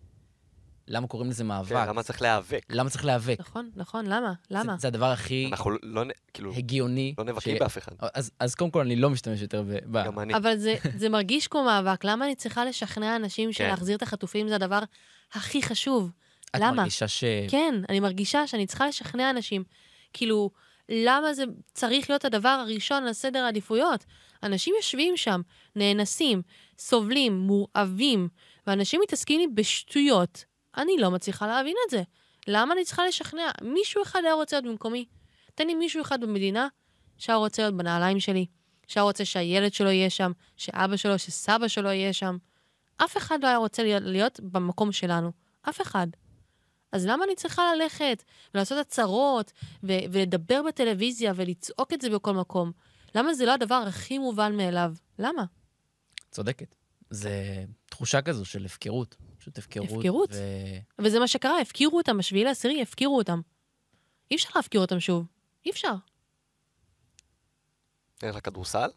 למה 0.88 1.08
קוראים 1.08 1.30
לזה 1.30 1.44
מאבק. 1.44 1.70
כן, 1.70 1.88
למה 1.88 2.04
צריך 2.04 2.22
להיאבק? 2.22 2.66
למה 2.70 2.90
צריך 2.90 3.06
להיאבק? 3.06 3.40
נכון, 3.40 3.70
נכון, 3.76 4.06
למה? 4.06 4.34
למה? 4.52 4.74
זה, 4.74 4.82
זה 4.82 4.88
הדבר 4.88 5.12
הכי 5.12 5.48
אנחנו 5.52 5.72
לא, 5.84 6.04
כאילו, 6.34 6.54
הגיוני. 6.54 7.16
לא 7.18 7.24
נאבקים 7.24 7.60
באף 7.60 7.78
אחד. 7.78 7.92
אז, 8.14 8.32
אז 8.40 8.56
קודם 8.56 8.72
כל, 8.72 8.82
אני 8.82 8.96
לא 8.96 9.10
משתמש 9.10 9.42
יותר 9.42 9.62
ב... 9.62 9.68
ב... 9.68 10.06
גם 10.06 10.20
אני. 10.20 10.36
אבל 10.36 10.58
זה, 10.58 10.76
זה 10.98 11.10
מרגיש 11.10 11.48
כמו 11.48 11.64
מאבק. 11.64 12.06
למה 12.06 12.26
אני 12.26 12.36
צריכה 12.36 12.66
לשכנע 12.66 13.16
אנשים 13.16 13.50
כן. 13.50 13.54
שלהחזיר 13.54 13.98
את 13.98 14.02
החטופים 14.02 14.48
זה 14.48 14.56
הדבר 14.56 14.80
הכי 15.34 15.62
חשוב? 15.62 16.12
את 16.46 16.62
למה? 16.62 16.72
מרגישה 16.72 17.08
ש... 17.08 17.24
כן, 17.48 17.76
אני 17.90 18.00
מרגישה 18.00 18.48
שאני 18.48 18.66
צריכה 18.68 18.88
לשכנע 18.88 19.30
אנשים. 19.30 19.64
כאילו, 20.14 20.52
למה 20.90 21.34
זה 21.34 21.44
צריך 21.74 22.10
להיות 22.10 22.26
הדבר 22.26 22.50
הראשון 22.50 23.04
על 23.04 23.14
סדר 23.14 23.40
העדיפויות? 23.40 24.06
אנשים 24.44 24.74
יושבים 24.78 25.18
שם, 25.18 25.42
נאנסים, 25.76 26.42
סובלים, 26.78 27.40
מורעבים, 27.40 28.28
ואנשים 28.68 29.02
מתעסקים 29.04 29.40
לי 29.40 29.48
בשטויות. 29.48 30.46
אני 30.78 30.98
לא 30.98 31.12
מצליחה 31.12 31.48
להבין 31.48 31.76
את 31.86 31.90
זה. 31.90 32.04
למה 32.48 32.74
אני 32.74 32.86
צריכה 32.86 33.08
לשכנע? 33.08 33.52
מישהו 33.62 34.04
אחד 34.04 34.20
היה 34.24 34.34
רוצה 34.34 34.56
להיות 34.56 34.66
במקומי. 34.66 35.06
תן 35.56 35.68
לי 35.68 35.74
מישהו 35.74 36.02
אחד 36.02 36.22
במדינה 36.22 36.68
שהיה 37.18 37.38
רוצה 37.38 37.62
להיות 37.62 37.78
בנעליים 37.78 38.20
שלי, 38.20 38.46
שהיה 38.88 39.04
רוצה 39.04 39.26
שהילד 39.26 39.74
שלו 39.74 39.92
יהיה 39.92 40.10
שם, 40.10 40.32
שאבא 40.58 40.98
שלו, 40.98 41.20
שסבא 41.20 41.68
שלו 41.68 41.92
יהיה 41.92 42.14
שם. 42.14 42.38
אף 42.98 43.18
אחד 43.18 43.40
לא 43.44 43.48
היה 43.48 43.58
רוצה 43.58 43.84
להיות, 43.84 44.04
להיות 44.06 44.40
במקום 44.40 44.92
שלנו. 44.92 45.32
אף 45.70 45.82
אחד. 45.82 46.08
אז 46.92 47.06
למה 47.06 47.24
אני 47.26 47.36
צריכה 47.36 47.62
ללכת 47.76 48.24
ולעשות 48.54 48.78
הצהרות 48.78 49.52
ו- 49.84 50.04
ולדבר 50.12 50.62
בטלוויזיה 50.68 51.34
ולצעוק 51.36 51.94
את 51.94 52.02
זה 52.02 52.10
בכל 52.10 52.34
מקום? 52.34 52.72
למה 53.16 53.34
זה 53.34 53.46
לא 53.46 53.54
הדבר 53.54 53.84
הכי 53.88 54.18
מובן 54.18 54.58
מאליו? 54.58 54.94
למה? 55.20 55.46
צודקת. 56.32 56.76
זה 57.10 57.66
תחושה 57.86 58.22
כזו 58.22 58.46
של 58.46 58.66
הפקרות. 58.66 59.16
פשוט 59.44 59.58
הפקרות. 59.58 59.90
הפקרות. 59.92 60.30
ו... 60.34 60.38
וזה 61.02 61.20
מה 61.20 61.28
שקרה, 61.28 61.62
הפקירו 61.62 61.98
אותם, 61.98 62.18
בשביעי 62.18 62.44
לעשירי 62.44 62.82
הפקירו 62.82 63.18
אותם. 63.18 63.42
אי 64.32 64.36
אפשר 64.36 64.50
להפקיר 64.56 64.82
אותם 64.82 65.00
שוב. 65.00 65.26
אי 65.66 65.72
אפשר. 65.72 65.94
אין 68.24 68.30
לך 68.30 68.46
כדורסל? 68.46 68.90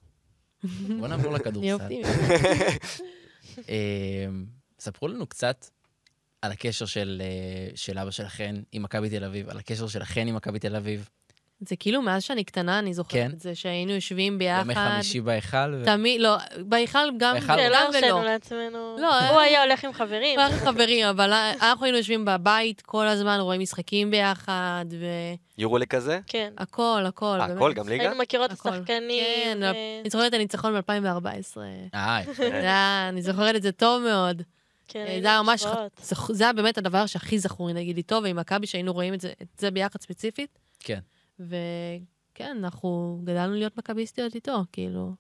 בוא 1.00 1.08
נעבור 1.08 1.32
לכדורסל. 1.32 1.88
אה, 3.68 4.26
ספרו 4.78 5.08
לנו 5.08 5.26
קצת 5.26 5.66
על 6.42 6.52
הקשר 6.52 6.86
של, 6.86 7.22
אה, 7.24 7.76
של 7.76 7.98
אבא 7.98 8.10
שלכן 8.10 8.56
עם 8.72 8.82
מכבי 8.82 9.10
תל 9.10 9.24
אביב, 9.24 9.48
על 9.48 9.58
הקשר 9.58 9.88
שלכן 9.88 10.28
עם 10.28 10.34
מכבי 10.34 10.58
תל 10.58 10.76
אביב. 10.76 11.08
זה 11.60 11.76
כאילו 11.76 12.02
מאז 12.02 12.22
שאני 12.22 12.44
קטנה, 12.44 12.78
אני 12.78 12.94
זוכרת 12.94 13.22
כן. 13.22 13.30
את 13.32 13.40
זה, 13.40 13.54
שהיינו 13.54 13.92
יושבים 13.92 14.32
ימי 14.32 14.38
ביחד. 14.38 14.92
חמישי 14.94 15.20
בהיכל. 15.20 15.74
ו... 15.74 15.84
תמיד, 15.84 16.20
לא, 16.20 16.36
בהיכל 16.58 16.98
גם 17.16 17.34
בהיכל 17.34 17.56
כן, 17.56 17.70
לא 17.70 17.76
הרשינו. 17.76 18.24
לעצמנו. 18.24 18.96
לא, 18.98 19.28
הוא 19.28 19.40
היה 19.40 19.62
הולך 19.62 19.84
עם 19.84 19.92
חברים. 19.92 20.40
אנחנו 20.40 20.58
חברים, 20.72 21.06
אבל 21.06 21.32
אנחנו 21.32 21.84
היינו 21.84 21.98
יושבים 21.98 22.24
בבית 22.24 22.80
כל 22.80 23.06
הזמן, 23.06 23.38
רואים 23.40 23.60
משחקים 23.60 24.10
ביחד, 24.10 24.84
יורולי 25.58 25.86
כזה? 25.86 26.20
כן. 26.26 26.52
והכל, 26.58 27.02
הכל. 27.06 27.38
באמת. 27.38 27.56
הכל, 27.56 27.72
גם 27.72 27.88
ליגה? 27.88 28.02
היינו 28.02 28.18
מכירות 28.18 28.52
את 28.52 28.58
הכל. 28.58 28.68
השחקנים. 28.68 29.24
כן, 29.44 29.58
ו- 29.62 29.70
אני 30.00 30.10
זוכרת 30.10 30.28
את 30.28 30.34
הניצחון 30.34 30.80
ב-2014. 30.80 31.58
אה, 31.94 32.20
יפה. 32.22 32.44
אני 33.08 33.22
זוכרת 33.22 33.56
את 33.56 33.62
זה 33.62 33.72
טוב 33.72 34.02
מאוד. 34.02 34.42
כן, 34.88 35.04
אה, 35.08 35.18
זה 35.22 35.28
היה 35.28 35.42
ממש, 35.42 35.64
זה 36.30 36.44
היה 36.44 36.52
באמת 36.52 36.78
הדבר 36.78 37.06
שהכי 37.06 37.38
זכור 37.38 37.72
נגיד 37.72 37.96
לי 37.96 38.02
טוב, 38.02 38.24
ועם 38.24 38.36
מכבי 38.36 38.66
שהיינו 38.66 38.92
רואים 38.92 39.14
את 39.14 39.20
זה, 39.20 39.32
את 39.42 39.46
זה 39.58 39.70
ביחד 39.70 40.00
ספציפית. 40.00 40.58
כן. 40.80 40.98
וכן, 41.38 42.56
אנחנו 42.58 43.20
גדלנו 43.24 43.54
להיות 43.54 43.76
מכביסטיות 43.76 44.34
איתו, 44.34 44.64
כאילו, 44.72 45.14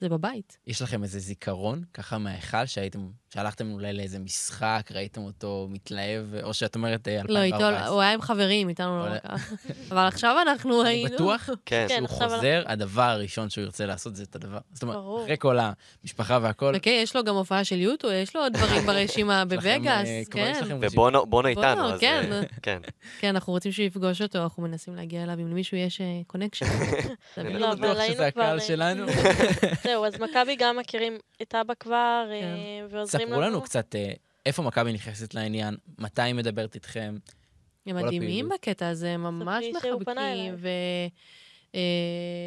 זה 0.00 0.08
בבית. 0.08 0.58
יש 0.66 0.82
לכם 0.82 1.02
איזה 1.02 1.18
זיכרון, 1.18 1.84
ככה 1.94 2.18
מההיכל, 2.18 2.66
שהייתם, 2.66 3.10
שהלכתם 3.34 3.72
אולי 3.72 3.92
לאיזה 3.92 4.18
משחק, 4.18 4.90
ראיתם 4.94 5.22
אותו 5.22 5.66
מתלהב, 5.70 6.34
או 6.42 6.54
שאת 6.54 6.74
אומרת 6.74 7.08
אה, 7.08 7.20
לא, 7.28 7.38
איתו, 7.42 7.56
2014? 7.56 7.88
הוא 7.88 8.00
היה 8.00 8.12
עם 8.12 8.22
חברים, 8.22 8.68
איתנו 8.68 8.98
לא 8.98 9.06
אבל- 9.06 9.18
ככה. 9.18 9.36
אבל 9.92 10.06
עכשיו 10.06 10.36
אנחנו 10.42 10.82
אני 10.82 10.90
היינו... 10.90 11.14
בטוח 11.14 11.50
כן. 11.66 11.86
כן, 11.88 11.96
שהוא 11.96 12.08
חוזר, 12.08 12.62
הדבר 12.66 13.02
הראשון 13.02 13.50
שהוא 13.50 13.64
ירצה 13.64 13.86
לעשות 13.86 14.16
זה 14.16 14.22
את 14.22 14.36
הדבר. 14.36 14.58
זאת 14.72 14.82
אומרת. 14.82 14.98
אחרי 15.24 15.36
כל 15.38 15.58
המשפחה 15.60 16.38
והכל, 16.42 16.72
וכן, 16.76 16.90
יש 17.02 17.16
לו 17.16 17.24
גם 17.24 17.34
הופעה 17.34 17.64
של 17.64 17.80
U2, 17.80 18.12
יש 18.12 18.36
לו 18.36 18.42
עוד 18.42 18.52
דברים 18.52 18.86
ברשימה 18.86 19.44
בווגאס, 19.44 20.08
אה, 20.08 20.22
כן. 20.30 20.52
ובונו 20.80 21.26
בונו 21.26 21.48
איתנו, 21.48 21.92
אז... 21.92 22.00
כן. 22.00 22.32
אה, 22.32 22.42
כן. 22.62 22.78
כן, 23.20 23.28
אנחנו 23.28 23.52
רוצים 23.52 23.72
שהוא 23.72 23.86
יפגוש 23.86 24.22
אותו, 24.22 24.42
אנחנו 24.42 24.62
מנסים 24.62 24.96
להגיע 24.96 25.22
אליו, 25.22 25.34
אם 25.34 25.48
למישהו 25.48 25.76
יש 25.76 26.00
connection. 26.26 26.66
אני 27.38 27.58
לא, 27.58 27.72
אבל 27.72 27.88
בטוח 27.90 28.04
שזה 28.06 28.26
הקהל 28.26 28.60
שלנו. 28.60 29.06
זהו, 29.84 30.04
אז 30.04 30.20
מכבי 30.20 30.56
גם 30.56 30.76
מכירים 30.76 31.18
את 31.42 31.54
אבא 31.54 31.74
כבר, 31.80 32.26
כן. 32.40 32.86
ועוזרים. 32.90 33.23
ספרו 33.26 33.40
לנו 33.40 33.62
קצת 33.62 33.94
אה, 33.94 34.12
איפה 34.46 34.62
מכבי 34.62 34.92
נכנסת 34.92 35.34
לעניין, 35.34 35.76
מתי 35.98 36.22
היא 36.22 36.34
מדברת 36.34 36.74
איתכם. 36.74 37.16
הם 37.86 37.96
מדהימים. 37.96 38.48
בקטע 38.48 38.88
הזה, 38.88 39.10
הם 39.10 39.22
ממש 39.22 39.64
מחבקים, 39.74 40.18
אליי. 40.18 40.50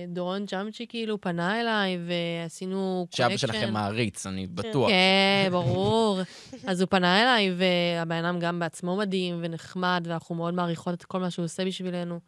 ודורון 0.07 0.45
ג'אמצ'י 0.45 0.85
כאילו 0.89 1.21
פנה 1.21 1.61
אליי, 1.61 1.97
ועשינו 2.07 3.07
connection. 3.11 3.23
שאבא 3.23 3.37
שלכם 3.37 3.73
מעריץ, 3.73 4.25
אני 4.25 4.47
בטוח. 4.47 4.89
כן, 4.89 5.49
ברור. 5.57 6.19
אז 6.67 6.81
הוא 6.81 6.87
פנה 6.89 7.21
אליי, 7.21 7.55
והבן 7.57 8.25
אדם 8.25 8.39
גם 8.39 8.59
בעצמו 8.59 8.97
מדהים 8.97 9.39
ונחמד, 9.41 10.03
ואנחנו 10.07 10.35
מאוד 10.35 10.53
מעריכות 10.53 10.93
את 10.93 11.03
כל 11.03 11.19
מה 11.19 11.29
שהוא 11.29 11.45
עושה 11.45 11.65
בשבילנו. 11.65 12.19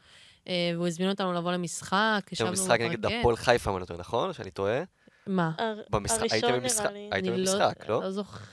אה, 0.48 0.72
והוא 0.74 0.88
הזמין 0.88 1.10
אותנו 1.10 1.34
לבוא 1.34 1.52
למשחק, 1.52 2.30
ישבנו 2.32 2.50
במשחק 2.50 2.82
נגד 2.82 3.00
בפרקט. 3.00 3.16
הפועל 3.20 3.36
חיפה, 3.36 3.72
אם 3.72 3.76
אני 3.76 3.82
לא 3.82 3.86
טועה, 3.86 4.00
נכון? 4.00 4.34
שאני 4.34 4.52
טועה? 4.52 4.84
מה? 5.28 5.52
הר- 5.58 5.82
במשחק- 5.90 6.32
הייתם 6.32 6.48
הראשון 6.48 6.60
במשחק- 6.64 6.82
נראה 6.82 6.94
לי. 6.94 7.10
הייתם 7.12 7.30
אני 7.34 7.38
במשחק, 7.38 7.90
לא? 7.90 8.02
לא 8.04 8.12
זוכרת, 8.12 8.44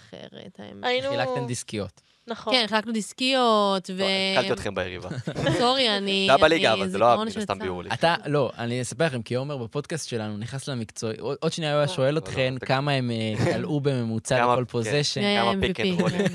האמת. 0.59 0.85
היינו... 0.85 1.09
חילקתם 1.11 1.47
דיסקיות. 1.47 2.01
נכון. 2.29 2.53
כן, 2.55 2.65
חילקנו 2.69 2.93
דיסקיות, 2.93 3.91
ו... 3.97 3.99
לא, 3.99 4.05
הקלתי 4.39 4.53
אתכם 4.53 4.75
ביריבה. 4.75 5.09
סורי, 5.59 5.97
אני... 5.97 6.25
זה 6.29 6.33
היה 6.35 6.43
בליגה, 6.43 6.73
אני- 6.73 6.81
אבל 6.83 6.89
זה 6.91 6.99
לא 6.99 7.25
של 7.31 7.41
סתם 7.41 7.55
צער. 7.55 7.63
ביורוליג. 7.63 7.93
אתה, 7.93 8.15
לא, 8.27 8.51
אני 8.59 8.83
אספר 8.83 9.05
לכם, 9.07 9.23
כי 9.23 9.35
עומר 9.35 9.57
בפודקאסט 9.57 10.09
שלנו 10.09 10.37
נכנס 10.39 10.69
למקצועי, 10.69 11.17
עוד 11.19 11.53
שנייה 11.53 11.73
הוא 11.73 11.79
היה 11.79 11.89
שואל 11.89 12.15
לא, 12.15 12.19
אתכן 12.19 12.55
אתה- 12.57 12.67
כמה 12.67 12.93
הם 12.93 13.11
אה, 13.11 13.53
כלאו 13.55 13.81
בממוצע 13.81 14.39
כמה- 14.39 14.53
לכל 14.53 14.65
כן. 14.65 14.71
פוזיישן. 14.71 15.21
היה 15.21 15.43
כמה? 15.43 15.61
פיק 15.61 15.81
אנד 15.81 16.01
רולים. 16.01 16.27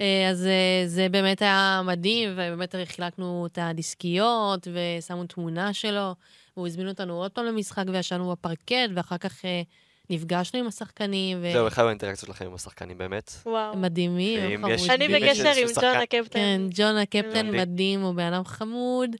אה, 0.00 0.28
אז 0.30 0.46
אה, 0.46 0.82
זה 0.86 1.08
באמת 1.08 1.42
היה 1.42 1.82
מדהים, 1.84 2.30
ובאמת 2.32 2.74
חילקנו 2.84 3.46
את 3.52 3.58
הדיסקיות, 3.62 4.68
ושמו 4.72 5.24
תמונה 5.24 5.72
שלו, 5.72 6.14
והוא 6.56 6.66
הזמין 6.66 6.88
אותנו 6.88 7.14
עוד 7.22 7.30
פעם 7.30 7.44
למשחק, 7.44 7.84
וישנו 7.92 8.30
בפרקט, 8.32 8.90
ואחר 8.94 9.18
כך 9.18 9.44
אה, 9.44 9.62
נפגשנו 10.10 10.58
עם 10.60 10.66
השחקנים, 10.66 11.42
זהו, 11.52 11.66
איך 11.66 11.78
היו 11.78 11.86
האינטראקציות 11.86 12.26
שלכם 12.26 12.46
עם 12.46 12.54
השחקנים 12.54 12.98
באמת? 12.98 13.32
וואו. 13.46 13.76
מדהימים, 13.76 14.40
הם 14.64 14.70
יש- 14.70 14.86
חמודים. 14.90 15.14
אני 15.14 15.20
בקשר 15.20 15.52
עם 15.56 15.68
ג'ון 15.74 15.96
הקפטן. 15.96 16.30
כן, 16.38 16.60
ג'ון 16.70 16.96
הקפטן 16.96 17.50
מדהים. 17.56 18.00
הוא 18.00 18.14
בן 18.14 18.32
אדם 18.32 18.44
חמוד, 18.44 19.10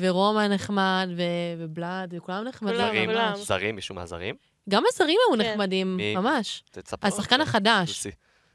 ורומא 0.00 0.46
נחמד, 0.46 1.08
ו- 1.16 1.22
ובלאד, 1.58 2.14
וכולם 2.16 2.44
נחמדים. 2.44 3.10
ממש. 3.10 3.38
זרים, 3.38 3.74
מישהו 3.76 3.94
מהזרים? 3.94 4.34
גם 4.68 4.82
הזרים 4.94 5.16
היו 5.30 5.38
כן. 5.44 5.50
נחמדים? 5.52 5.96
ממש. 6.16 6.62
השחקן 7.02 7.40
החדש. 7.40 8.06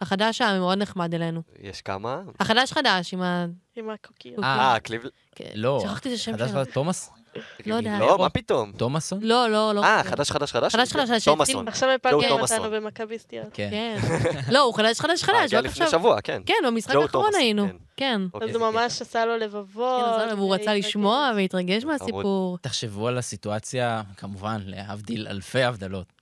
החדש 0.02 0.42
היה 0.42 0.60
מאוד 0.60 0.78
נחמד 0.78 1.16
אלינו. 1.16 1.42
יש 1.62 1.82
כמה? 1.82 2.22
החדש 2.40 2.72
חדש, 2.72 3.14
עם 3.14 3.22
ה... 3.22 3.46
עם 3.76 3.90
הקוקיות. 3.90 4.44
אה, 4.44 4.78
קליב... 4.84 5.04
לא. 5.56 5.80
שכחתי 5.84 6.10
את 6.10 6.14
השם 6.14 6.34
חדש 6.34 6.50
שלו. 6.50 6.60
חדש, 6.60 6.74
תומאס? 6.74 7.12
לא 7.66 7.76
יודע. 7.76 8.00
לא, 8.00 8.18
מה 8.18 8.30
פתאום? 8.30 8.72
תומאסון? 8.72 9.20
לא, 9.22 9.50
לא, 9.50 9.76
לא. 9.76 9.84
אה, 9.84 10.04
חדש, 10.04 10.32
חדש, 10.32 10.52
חדש? 10.52 10.76
חדש, 10.76 10.94
חדש, 10.94 11.10
חדש, 11.10 11.26
תומאסון. 11.26 11.68
עכשיו 11.68 11.90
תומאסון. 12.02 12.42
אותנו 12.60 12.72
במכביסטיות. 12.72 13.48
כן. 13.54 13.70
כן. 13.72 14.40
לא, 14.54 14.60
הוא 14.60 14.74
חדש, 14.74 15.00
חדש, 15.00 15.22
אה, 15.22 15.28
חדש, 15.28 15.44
הגיע 15.44 15.60
רק 15.60 15.66
לפני. 15.66 15.88
שבוע, 15.88 16.22
כן. 16.22 16.42
כן, 16.46 16.54
במשחק 16.66 16.94
ג'ו 16.94 17.02
האחרון 17.02 17.36
היינו. 17.36 17.68
כן. 17.68 17.76
כן. 17.98 18.22
אוקיי, 18.34 18.50
אז 18.50 18.56
הוא 18.56 18.72
ממש 18.72 19.02
עשה 19.02 19.26
לו 19.26 19.38
לבבות. 19.38 20.16
כן, 20.20 20.30
אז 20.30 20.38
והוא 20.38 20.56
רצה. 20.56 20.74
לשמוע 20.74 21.32
והתרגש. 21.36 21.86
מהסיפור. 21.86 22.58
תחשבו 22.62 23.08
על 23.08 23.18
הסיטואציה, 23.18 24.02
כמובן, 24.18 24.62
להבדיל 24.66 25.28
אלפי 25.28 25.64
הבדלות. 25.64 26.19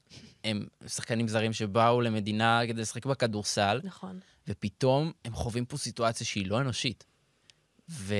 הם 0.47 0.67
שחקנים 0.87 1.27
זרים 1.27 1.53
שבאו 1.53 2.01
למדינה 2.01 2.61
כדי 2.67 2.81
לשחק 2.81 3.05
בכדורסל, 3.05 3.81
נכון. 3.83 4.19
ופתאום 4.47 5.11
הם 5.25 5.33
חווים 5.33 5.65
פה 5.65 5.77
סיטואציה 5.77 6.25
שהיא 6.25 6.47
לא 6.47 6.61
אנושית. 6.61 7.05
ו... 7.89 8.15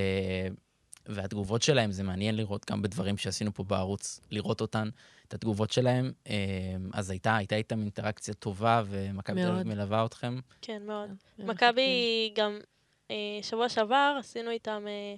והתגובות 1.07 1.61
שלהם, 1.61 1.91
זה 1.91 2.03
מעניין 2.03 2.35
לראות 2.35 2.71
גם 2.71 2.81
בדברים 2.81 3.17
שעשינו 3.17 3.53
פה 3.53 3.63
בערוץ, 3.63 4.19
לראות 4.31 4.61
אותן, 4.61 4.89
את 5.27 5.33
התגובות 5.33 5.71
שלהם. 5.71 6.11
אה, 6.27 6.33
אז 6.93 7.09
הייתה, 7.09 7.35
הייתה 7.35 7.55
איתם 7.55 7.79
אינטראקציה 7.79 8.33
טובה, 8.33 8.83
ומכבי 8.87 9.43
תל. 9.43 9.51
אביב 9.51 9.67
מלווה 9.67 10.05
אתכם. 10.05 10.39
כן, 10.61 10.81
מאוד. 10.85 11.09
כן, 11.37 11.45
מכבי 11.45 12.31
גם, 12.35 12.59
אה, 13.11 13.15
שבוע 13.41 13.69
שעבר 13.69 14.15
עשינו 14.19 14.51
איתם 14.51 14.83
אה, 14.87 15.15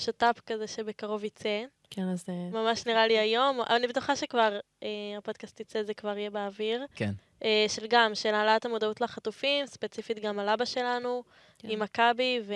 שת"פ 0.00 0.40
כזה 0.46 0.66
שבקרוב 0.66 1.24
יצא. 1.24 1.64
כן, 1.90 2.08
אז... 2.08 2.24
אה, 2.28 2.48
ממש 2.52 2.86
נראה 2.86 3.06
לי 3.06 3.18
היום, 3.18 3.60
אני 3.70 3.86
בטוחה 3.86 4.16
שכבר 4.16 4.58
אה, 4.82 4.88
הפודקאסט 5.18 5.60
יצא, 5.60 5.82
זה 5.82 5.94
כבר 5.94 6.18
יהיה 6.18 6.30
באוויר. 6.30 6.86
כן. 6.94 7.12
אה, 7.44 7.64
של 7.68 7.86
גם, 7.88 8.14
של 8.14 8.34
העלאת 8.34 8.64
המודעות 8.64 9.00
לחטופים, 9.00 9.66
ספציפית 9.66 10.18
גם 10.18 10.38
על 10.38 10.48
אבא 10.48 10.64
שלנו, 10.64 11.22
כן. 11.58 11.68
עם 11.70 11.80
מכבי, 11.80 12.40
ו... 12.46 12.54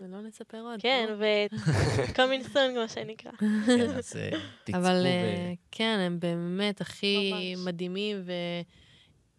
ולא 0.00 0.20
נספר 0.20 0.60
עוד. 0.60 0.80
כן, 0.82 1.06
לא? 1.08 1.14
ו-coming 1.18 2.46
soon, 2.54 2.74
כמו 2.74 2.88
שנקרא. 2.88 3.32
כן, 3.66 3.90
אז 3.90 4.16
אה, 4.16 4.30
תצפו 4.64 4.78
אבל 4.78 5.02
ו... 5.02 5.06
אה, 5.06 5.52
כן, 5.70 5.98
הם 6.06 6.20
באמת 6.20 6.80
הכי 6.80 7.32
ממש. 7.32 7.66
מדהימים, 7.66 8.22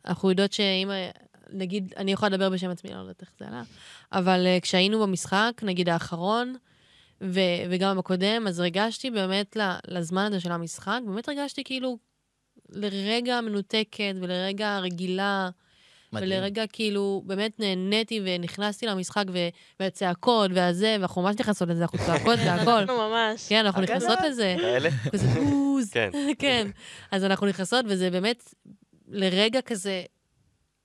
ואנחנו 0.06 0.30
יודעות 0.30 0.54
שאם, 0.54 0.90
נגיד, 1.50 1.94
אני 1.98 2.12
יכולה 2.12 2.30
לדבר 2.30 2.50
בשם 2.50 2.70
עצמי, 2.70 2.92
לא 2.94 3.00
יודעת 3.00 3.22
איך 3.22 3.32
זה 3.40 3.48
עלה, 3.48 3.62
אבל 4.12 4.48
כשהיינו 4.62 5.00
במשחק, 5.00 5.52
נגיד 5.64 5.90
האחרון, 5.90 6.56
ו- 7.22 7.40
וגם 7.70 8.00
הקודם, 8.00 8.46
אז 8.48 8.60
הרגשתי 8.60 9.12
באמת 9.12 9.56
ל- 9.58 9.76
לזמן 9.88 10.26
הזה 10.26 10.40
של 10.40 10.52
המשחק, 10.52 11.00
באמת 11.06 11.30
הרגשתי 11.30 11.64
כאילו 11.64 11.98
לרגע 12.70 13.42
מנותקת 13.42 14.16
ולרגע 14.22 14.80
רגילה, 14.80 15.50
מדהים. 16.14 16.30
ולרגע 16.32 16.68
כאילו 16.68 17.24
באמת 17.26 17.60
נהניתי 17.60 18.22
ונכנסתי 18.26 18.86
למשחק, 18.86 19.24
ו- 19.34 19.48
והצעקות 19.80 20.52
והזה, 20.54 20.96
ואנחנו 21.00 21.22
ממש 21.22 21.36
נכנסות 21.40 21.70
לזה, 21.70 21.82
אנחנו 21.82 22.00
צועקות 22.06 22.40
והכל. 22.46 22.72
אנחנו 22.72 22.98
ממש. 23.10 23.50
כן, 23.50 23.66
אנחנו. 23.66 23.82
נכנסות 23.82 24.20
לזה. 24.28 24.56
כאלה? 24.60 24.90
כזה 25.12 25.28
בוז. 25.28 25.92
כן. 25.94 26.10
כן. 26.40 26.68
אז 27.12 27.24
אנחנו 27.24 27.48
נכנסות, 27.48 27.86
וזה 27.90 28.10
באמת, 28.12 28.54
לרגע 29.08 29.62
כזה, 29.62 30.04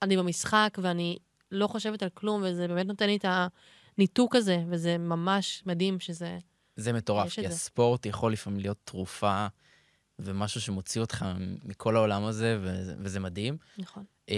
אני 0.03 0.17
במשחק, 0.17 0.79
ואני 0.83 1.17
לא 1.53 1.67
חושבת 1.67 2.03
על 2.03 2.09
כלום, 2.15 2.43
וזה 2.45 2.69
באמת 2.69 2.87
נותן 2.87 3.07
לי 3.07 3.17
את 3.17 3.25
הניתוק 4.01 4.37
הזה, 4.37 4.63
וזה 4.69 4.99
ממש 4.99 5.63
מדהים 5.67 6.01
שזה... 6.01 6.39
זה 6.77 6.93
מטורף, 6.93 7.27
יש 7.27 7.35
כי 7.35 7.43
זה. 7.43 7.49
הספורט 7.49 8.07
יכול 8.07 8.33
לפעמים 8.33 8.61
להיות 8.61 8.77
תרופה 8.85 9.47
ומשהו 10.19 10.61
שמוציא 10.61 11.01
אותך 11.01 11.27
מכל 11.65 11.97
העולם 11.97 12.25
הזה, 12.25 12.59
וזה, 12.63 12.95
וזה 12.99 13.21
מדהים. 13.21 13.57
נכון. 13.79 14.05
אה, 14.31 14.37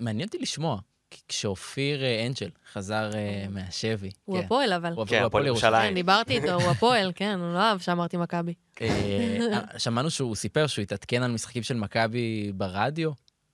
מעניין 0.00 0.26
אותי 0.28 0.38
לשמוע, 0.38 0.78
כי 1.10 1.20
כשאופיר 1.28 2.04
אה, 2.04 2.26
אנג'ל 2.26 2.50
חזר 2.72 3.10
אה, 3.14 3.46
מהשבי, 3.50 4.10
הוא 4.24 4.38
כן, 4.38 4.44
הפועל, 4.44 4.72
אבל. 4.72 4.92
הוא 4.92 5.06
כן, 5.06 5.18
הוא 5.18 5.26
הפועל 5.26 5.46
ירושלים. 5.46 5.88
כן, 5.88 5.94
דיברתי 5.94 6.36
איתו, 6.36 6.52
הוא 6.52 6.70
הפועל, 6.70 7.12
כן, 7.14 7.38
הוא 7.40 7.54
לא 7.54 7.58
אהב 7.58 7.78
שאמרתי 7.78 8.16
מכבי. 8.16 8.54
אה, 8.80 9.60
שמענו 9.78 10.10
שהוא 10.10 10.34
סיפר 10.36 10.66
שהוא 10.66 10.82
התעדכן 10.82 11.22
על 11.22 11.32
משחקים 11.32 11.62
של 11.62 11.76
מכבי 11.76 12.52
ברדיו, 12.54 13.10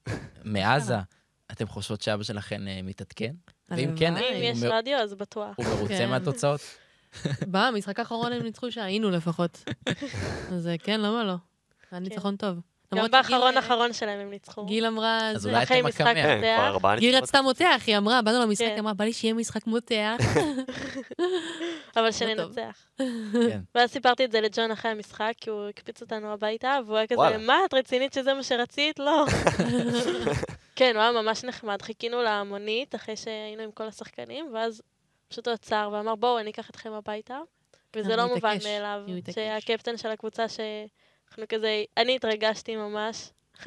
מעזה. 0.44 0.98
אתם 1.52 1.66
חושבות 1.66 2.02
שאבא 2.02 2.22
שלכם 2.22 2.62
מתעדכן? 2.84 3.34
ואם 3.70 3.90
כן. 3.96 4.16
אם 4.16 4.42
יש 4.42 4.58
רדיו, 4.62 4.98
אז 4.98 5.14
בטוח. 5.14 5.54
הוא 5.56 5.66
מרוצה 5.66 5.94
כן. 5.98 6.08
מהתוצאות? 6.10 6.60
במשחק 7.50 7.98
האחרון 7.98 8.32
הם 8.32 8.42
ניצחו 8.42 8.72
שהיינו 8.72 9.10
לפחות. 9.10 9.64
אז 10.54 10.66
אה, 10.66 10.78
כן, 10.78 11.00
למה 11.00 11.24
לא? 11.24 11.34
היה 11.92 12.00
ניצחון 12.00 12.36
טוב. 12.36 12.58
גם 12.94 13.06
באחרון 13.10 13.56
אחרון 13.56 13.92
שלהם 13.92 14.20
הם 14.20 14.30
ניצחו. 14.30 14.64
גיל 14.64 14.86
אמרה... 14.86 15.30
אז 15.30 15.42
זה- 15.42 15.48
אולי 15.50 15.82
משחק 15.82 16.00
הקמע. 16.00 16.14
כן, 16.14 16.98
גיל. 16.98 17.16
רצתה 17.16 17.42
מותח, 17.42 17.82
היא 17.86 17.96
אמרה, 17.96 18.22
באנו 18.22 18.40
למשחק, 18.42 18.64
כן. 18.64 18.70
היא 18.72 18.80
אמרה, 18.80 18.94
בא 18.94 19.04
לי 19.04 19.12
שיהיה 19.12 19.34
משחק 19.34 19.66
מותח. 19.66 20.16
אבל. 21.96 22.12
שננצח. 22.12 22.84
כן. 23.32 23.60
ואז 23.74 23.90
סיפרתי 23.90 24.24
את 24.24 24.32
זה 24.32 24.40
לג'ון 24.40 24.70
אחרי 24.70 24.90
המשחק, 24.90 25.32
כי 25.40 25.50
הוא 25.50 25.68
הקפיץ 25.68 26.00
אותנו 26.00 26.32
הביתה, 26.32 26.78
והוא 26.86 26.96
היה 26.96 27.06
כזה. 27.06 27.38
מה, 27.46 27.54
את 27.68 27.74
רצינית 27.74 28.12
שזה 28.12 28.34
מה 28.34 28.42
שרצית? 28.42 28.98
לא. 28.98 29.24
כן, 30.80 30.92
הוא 30.94 31.02
היה 31.02 31.12
ממש 31.12 31.44
נחמד. 31.44 31.82
חיכינו 31.82 32.22
למונית 32.22 32.94
אחרי 32.94 33.16
שהיינו 33.16 33.62
עם 33.62 33.70
כל 33.70 33.88
השחקנים, 33.88 34.50
ואז 34.54 34.82
פשוט 35.28 35.46
הוא 35.46 35.54
עצר 35.54 35.90
ואמר, 35.92 36.14
בואו, 36.14 36.38
אני 36.38 36.50
אקח 36.50 36.70
אתכם 36.70 36.92
הביתה. 36.92 37.38
וזה 37.96 38.16
לא 38.16 38.34
מובן 38.34 38.56
מאליו. 38.64 39.00
שהקפטן 39.34 39.96
של 39.96 40.08
הקבוצה, 40.08 40.48
שאנחנו 40.48 41.44
כזה, 41.48 41.82
אני 41.96 42.16
התרגשתי 42.16 42.76
ממש. 42.76 43.30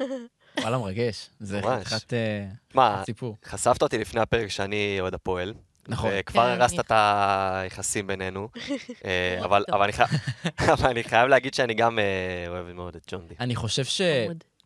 וואלה, 0.60 0.78
מרגש. 0.78 1.30
זה. 1.40 1.60
חתיכת 1.62 2.12
אה, 2.12 2.46
מה, 2.74 3.02
סיפור. 3.06 3.36
חשפת 3.44 3.82
אותי 3.82 3.98
לפני 3.98 4.20
הפרק 4.20 4.48
שאני 4.48 4.96
אוהד 5.00 5.14
הפועל. 5.14 5.54
נכון. 5.88 6.10
וכבר 6.14 6.42
כן, 6.54 6.60
הרסת 6.60 6.80
את 6.80 6.92
היחסים 6.94 8.06
בינינו. 8.06 8.48
אה, 9.04 9.38
אבל 9.44 9.82
אני 9.82 9.92
חי- 9.92 10.02
אבל 10.72 10.88
אני 10.90 11.04
חייב 11.04 11.28
להגיד 11.28 11.54
שאני 11.54 11.74
גם 11.74 11.98
אה, 11.98 12.04
אוהב 12.48 12.72
מאוד 12.72 12.96
את 12.96 13.04
ג'ון 13.10 13.26
די. 13.28 13.34
אני 13.40 13.54
חושב 13.56 13.84
ש... 13.84 14.00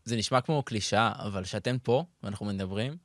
זה 0.08 0.16
נשמע 0.16 0.40
כמו 0.40 0.62
קלישאה, 0.62 1.12
אבל 1.18 1.44
כשאתם 1.44 1.76
פה, 1.82 2.04
ואנחנו 2.22 2.46
מדברים, 2.46 2.96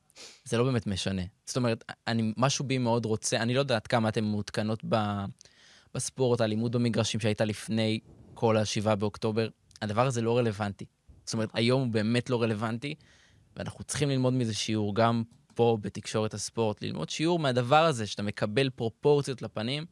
זה 0.44 0.58
לא 0.58 0.64
באמת 0.64 0.86
משנה. 0.86 1.22
זאת 1.46 1.56
אומרת, 1.56 1.84
אני, 2.06 2.32
משהו 2.36 2.64
בי 2.64 2.78
מאוד 2.78 3.04
רוצה, 3.04 3.36
אני 3.36 3.54
לא 3.54 3.58
יודעת 3.58 3.86
כמה 3.86 4.08
אתן 4.08 4.24
מעודכנות 4.24 4.80
ב, 4.88 4.96
בספורט, 5.94 6.40
האלימות 6.40 6.72
במגרשים 6.72 7.20
שהייתה 7.20 7.44
לפני 7.44 8.00
כל 8.34 8.56
ה-7 8.56 8.94
באוקטובר, 8.94 9.48
הדבר 9.82 10.06
הזה 10.06 10.22
לא 10.22 10.38
רלוונטי. 10.38 10.84
זאת 11.24 11.34
אומרת, 11.34 11.48
היום 11.52 11.82
הוא 11.82 11.92
באמת 11.92 12.30
לא 12.30 12.42
רלוונטי, 12.42 12.94
ואנחנו 13.56 13.84
צריכים 13.84 14.10
ללמוד 14.10 14.32
מזה 14.32 14.54
שיעור 14.54 14.94
גם 14.94 15.22
פה 15.54 15.78
בתקשורת 15.80 16.34
הספורט, 16.34 16.82
ללמוד 16.82 17.10
שיעור 17.10 17.38
מהדבר 17.38 17.84
הזה, 17.84 18.06
שאתה 18.06 18.22
מקבל 18.22 18.70
פרופורציות 18.70 19.42
לפנים, 19.42 19.86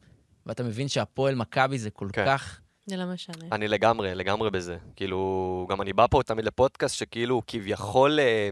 ואתה 0.45 0.63
מבין 0.63 0.87
שהפועל 0.87 1.35
מכבי 1.35 1.77
זה 1.77 1.89
כל 1.89 2.09
כן. 2.13 2.25
כך... 2.25 2.59
זה 2.85 2.97
לא 2.97 3.05
משנה. 3.05 3.35
אני 3.51 3.67
לגמרי, 3.67 4.15
לגמרי 4.15 4.49
בזה. 4.51 4.77
כאילו, 4.95 5.67
גם 5.69 5.81
אני 5.81 5.93
בא 5.93 6.05
פה 6.11 6.21
תמיד 6.25 6.45
לפודקאסט 6.45 6.95
שכאילו, 6.95 7.41
כביכול, 7.47 8.19
אה, 8.19 8.49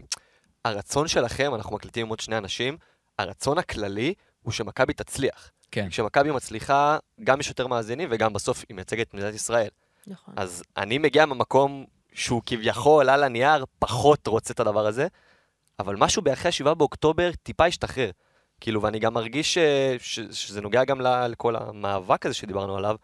הרצון 0.64 1.08
שלכם, 1.08 1.54
אנחנו 1.54 1.76
מקליטים 1.76 2.06
עם 2.06 2.10
עוד 2.10 2.20
שני 2.20 2.38
אנשים, 2.38 2.76
הרצון 3.18 3.58
הכללי 3.58 4.14
הוא 4.42 4.52
שמכבי 4.52 4.92
תצליח. 4.92 5.50
כן. 5.70 5.88
כשמכבי 5.88 6.30
מצליחה, 6.30 6.98
גם 7.24 7.40
יש 7.40 7.48
יותר 7.48 7.66
מאזינים 7.66 8.08
וגם 8.12 8.32
בסוף 8.32 8.64
היא 8.68 8.74
מייצגת 8.74 9.08
את 9.08 9.14
מדינת 9.14 9.34
ישראל. 9.34 9.68
נכון. 10.06 10.34
אז 10.36 10.62
אני 10.76 10.98
מגיע 10.98 11.26
ממקום 11.26 11.84
שהוא 12.14 12.42
כביכול 12.46 13.10
על 13.10 13.24
הנייר 13.24 13.64
פחות 13.78 14.26
רוצה 14.26 14.52
את 14.54 14.60
הדבר 14.60 14.86
הזה, 14.86 15.06
אבל 15.78 15.96
משהו 15.96 16.22
באחרי 16.22 16.50
ה-7 16.64 16.74
באוקטובר 16.74 17.30
טיפה 17.42 17.66
השתחרר. 17.66 18.10
כאילו, 18.60 18.82
ואני 18.82 18.98
גם 18.98 19.14
מרגיש 19.14 19.54
ש, 19.54 19.58
ש, 19.98 20.20
שזה 20.20 20.60
נוגע 20.60 20.84
גם 20.84 21.00
ל- 21.00 21.26
לכל 21.26 21.56
המאבק 21.56 22.26
הזה 22.26 22.34
שדיברנו 22.34 22.76
עליו, 22.76 22.96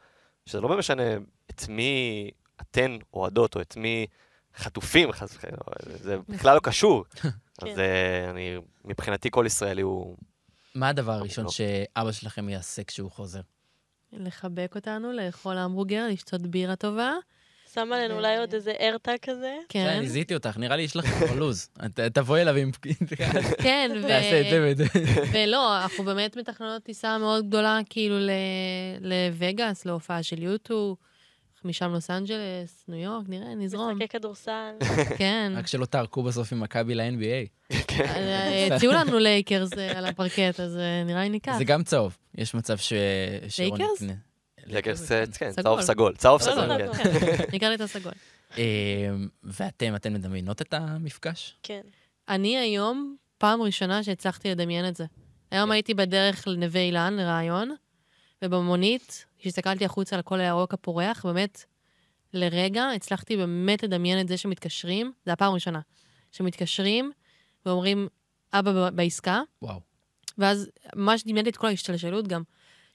שזה 0.48 0.60
לא 0.60 0.78
משנה 0.78 1.02
את 1.50 1.68
מי 1.68 2.30
אתן 2.60 2.96
אוהדות, 3.14 3.56
או 3.56 3.60
את 3.60 3.76
מי 3.76 4.06
חטופים, 4.56 5.12
חס 5.12 5.36
וחלילה, 5.36 5.56
זה 5.86 6.16
בכלל 6.28 6.54
לא 6.54 6.60
קשור. 6.60 7.04
אז 7.62 7.78
אה, 7.78 8.30
אני, 8.30 8.56
מבחינתי 8.84 9.28
כל 9.30 9.44
ישראלי 9.46 9.82
הוא... 9.82 10.16
מה 10.74 10.88
הדבר 10.88 11.12
הראשון 11.12 11.44
לא. 11.44 11.50
שאבא 11.50 12.12
שלכם 12.12 12.48
יעשה 12.48 12.84
כשהוא 12.84 13.10
חוזר? 13.10 13.40
לחבק 14.12 14.72
אותנו, 14.76 15.12
לאכול 15.12 15.58
המבורגר, 15.58 16.06
לשתות 16.10 16.42
בירה 16.42 16.76
טובה. 16.76 17.12
שם 17.74 17.92
עלינו 17.92 18.14
אולי 18.14 18.36
עוד 18.36 18.54
איזה 18.54 18.72
ארטה 18.80 19.12
כזה. 19.22 19.56
כן, 19.68 19.84
כן, 19.84 19.96
אני 19.98 20.08
זיהיתי 20.08 20.34
אותך, 20.34 20.56
נראה 20.56 20.76
לי 20.76 20.82
יש 20.82 20.96
לך 20.96 21.06
כבר 21.06 21.34
לו"ז. 21.34 21.68
תבואי 22.14 22.42
אליו 22.42 22.56
עם... 22.56 22.70
כן, 23.58 23.90
ו... 23.96 24.02
תעשה 24.02 24.40
את 24.40 24.46
זה 24.50 24.62
ואת 24.62 24.76
זה. 24.76 24.84
ולא, 25.32 25.82
אנחנו 25.82 26.04
באמת 26.04 26.36
מתכננות 26.36 26.82
טיסה 26.82 27.18
מאוד 27.18 27.48
גדולה, 27.48 27.80
כאילו, 27.90 28.16
לווגאס, 29.00 29.86
להופעה 29.86 30.22
של 30.22 30.42
U2, 30.42 30.96
משם 31.64 31.92
לוס 31.92 32.10
אנג'לס, 32.10 32.84
ניו 32.88 32.98
יורק, 32.98 33.24
נראה, 33.28 33.54
נזרום. 33.54 33.90
משחקי 33.90 34.08
כדורסל. 34.08 34.72
כן. 35.18 35.52
רק 35.56 35.66
שלא 35.66 35.84
תערקו 35.84 36.22
בסוף 36.22 36.52
עם 36.52 36.60
מכבי 36.60 36.94
ל-NBA. 36.94 37.70
אה, 38.00 38.74
הציעו 38.74 38.92
לנו 38.92 39.18
לייקרס 39.18 39.78
אה, 39.78 39.98
על 39.98 40.06
הפרקט, 40.06 40.60
אז 40.60 40.76
אה, 40.76 41.04
נראה 41.04 41.22
לי 41.22 41.28
ניקח. 41.28 41.58
זה 41.58 41.64
גם 41.64 41.82
צהוב. 41.82 42.16
יש 42.34 42.54
מצב 42.54 42.76
ש... 42.76 42.92
לייקרס? 43.58 44.02
לייקרס, 44.70 45.12
כן, 45.38 45.52
סגול. 45.52 45.62
צהוב 45.62 45.80
סגול. 45.80 46.16
צהוב 46.16 46.42
סגול, 46.42 46.64
סגול, 46.64 46.94
כן. 46.94 47.10
כן. 47.20 47.44
ניקח 47.52 47.66
לי 47.66 47.74
את 47.74 47.80
הסגול. 47.80 48.12
אה, 48.58 49.10
ואתם, 49.44 49.94
אתן 49.94 50.12
מדמיינות 50.12 50.62
את 50.62 50.74
המפגש? 50.74 51.56
כן. 51.62 51.80
אני 52.28 52.58
היום 52.58 53.16
פעם 53.38 53.62
ראשונה 53.62 54.02
שהצלחתי 54.02 54.50
לדמיין 54.50 54.88
את 54.88 54.96
זה. 54.96 55.04
היום 55.50 55.66
כן. 55.66 55.72
הייתי 55.72 55.94
בדרך 55.94 56.48
לנווה 56.48 56.80
אילן, 56.80 57.16
לראיון, 57.16 57.74
ובמונית, 58.44 59.26
כשהסתכלתי 59.38 59.84
החוצה 59.84 60.16
על 60.16 60.22
כל 60.22 60.40
הירוק 60.40 60.74
הפורח, 60.74 61.26
באמת, 61.26 61.64
לרגע 62.34 62.88
הצלחתי 62.96 63.36
באמת 63.36 63.82
לדמיין 63.82 64.20
את 64.20 64.28
זה 64.28 64.36
שמתקשרים, 64.36 65.12
זו 65.26 65.32
הפעם 65.32 65.50
הראשונה, 65.50 65.80
שמתקשרים 66.32 67.12
ואומרים, 67.66 68.08
אבא 68.52 68.90
בעסקה, 68.90 69.40
וואו. 69.62 69.80
ואז 70.38 70.70
ממש 70.96 71.24
דמיינתי 71.24 71.50
את 71.50 71.56
כל 71.56 71.66
ההשתלשלות 71.66 72.28
גם, 72.28 72.42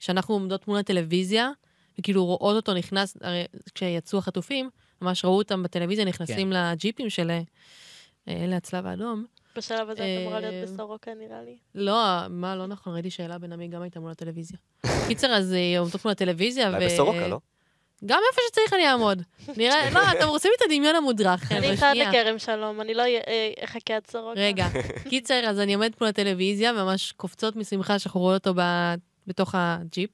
שאנחנו 0.00 0.34
עומדות 0.34 0.68
מול 0.68 0.78
הטלוויזיה, 0.78 1.50
וכאילו 1.98 2.24
רואות 2.24 2.56
אותו 2.56 2.74
נכנס, 2.74 3.16
הרי 3.20 3.44
כשיצאו 3.74 4.18
החטופים, 4.18 4.70
ממש 5.02 5.24
ראו 5.24 5.36
אותם 5.36 5.62
בטלוויזיה 5.62 6.04
נכנסים 6.04 6.52
כן. 6.52 6.72
לג'יפים 6.72 7.10
של 7.10 7.30
אה, 7.30 7.42
אלה 8.28 8.56
הצלב 8.56 8.86
האדום. 8.86 9.24
בשלב 9.56 9.90
הזה 9.90 10.02
את 10.02 10.20
אמורה 10.20 10.36
אה, 10.36 10.40
להיות 10.40 10.68
בסורוקה, 10.68 11.14
נראה 11.14 11.42
לי. 11.42 11.56
לא, 11.74 12.04
מה, 12.30 12.56
לא 12.56 12.66
נכון, 12.66 12.94
ראיתי 12.94 13.10
שאלה 13.10 13.38
בן 13.38 13.52
עמי 13.52 13.68
גם 13.68 13.82
הייתה 13.82 14.00
מול 14.00 14.10
הטלוויזיה. 14.10 14.58
קיצר, 15.08 15.26
אז 15.26 15.52
אה, 15.52 15.78
עומדות 15.78 16.04
מול 16.04 16.12
הטלוויזיה, 16.12 16.70
ו... 16.70 16.74
אולי 16.74 16.86
בסורוקה, 16.86 17.28
לא? 17.28 17.40
גם 18.06 18.20
איפה 18.30 18.40
שצריך 18.48 18.72
אני 18.72 18.88
אעמוד. 18.88 19.22
נראה, 19.56 19.90
לא, 19.90 20.00
אתם 20.18 20.28
רוצים 20.28 20.50
את 20.56 20.62
הדמיון 20.62 20.96
המודרך, 20.96 21.40
חבר'ה, 21.40 21.58
אני 21.58 21.70
איתך 21.70 21.82
עד 21.82 21.94
שנייה. 21.94 22.10
לכרם 22.10 22.38
שלום, 22.38 22.80
אני 22.80 22.94
לא 22.94 23.02
אה, 23.02 23.50
אחכה 23.64 23.96
עד 23.96 24.06
סורוקה. 24.06 24.40
רגע, 24.40 24.66
קיצר, 25.10 25.40
אז 25.46 25.60
אני 25.60 25.74
עומדת 25.74 26.00
מול 26.00 26.08
הטלוויזיה, 26.08 26.72
ממש 26.72 27.12
קופצות 27.12 27.56
משמחה 27.56 27.98
שאנחנו 27.98 28.20
רואות 28.20 28.46
אותו 28.46 28.62
בתוך 29.26 29.54
הג'יפ, 29.58 30.10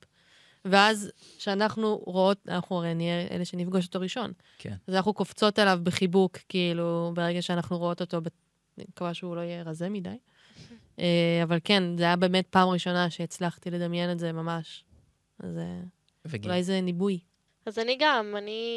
ואז 0.65 1.13
כשאנחנו 1.39 1.97
רואות, 2.07 2.39
אנחנו 2.49 2.77
הרי 2.77 2.95
נהיה 2.95 3.27
אלה 3.31 3.45
שנפגוש 3.45 3.87
אותו 3.87 4.01
ראשון. 4.01 4.33
כן. 4.59 4.75
אז 4.87 4.95
אנחנו 4.95 5.15
קופצות 5.15 5.59
עליו 5.59 5.81
בחיבוק, 5.83 6.39
כאילו, 6.49 7.13
ברגע 7.15 7.43
שאנחנו 7.43 7.79
רואות 7.79 8.01
אותו, 8.01 8.21
אני 8.79 8.85
מקווה 8.89 9.15
שהוא 9.15 9.37
לא 9.37 9.41
יהיה 9.41 9.63
רזה 9.63 9.89
מדי. 9.89 10.09
אה, 10.99 11.41
אבל 11.43 11.59
כן, 11.65 11.97
זה 11.97 12.05
היה 12.05 12.17
באמת 12.17 12.47
פעם 12.51 12.69
ראשונה 12.69 13.11
שהצלחתי 13.11 13.71
לדמיין 13.71 14.13
את 14.13 14.19
זה 14.19 14.33
ממש. 14.33 14.85
אז 15.39 15.59
אה, 15.59 15.81
וגיל. 16.25 16.51
אולי 16.51 16.63
זה 16.63 16.81
ניבוי. 16.81 17.19
אז 17.67 17.79
אני 17.79 17.97
גם, 18.01 18.35
אני 18.39 18.71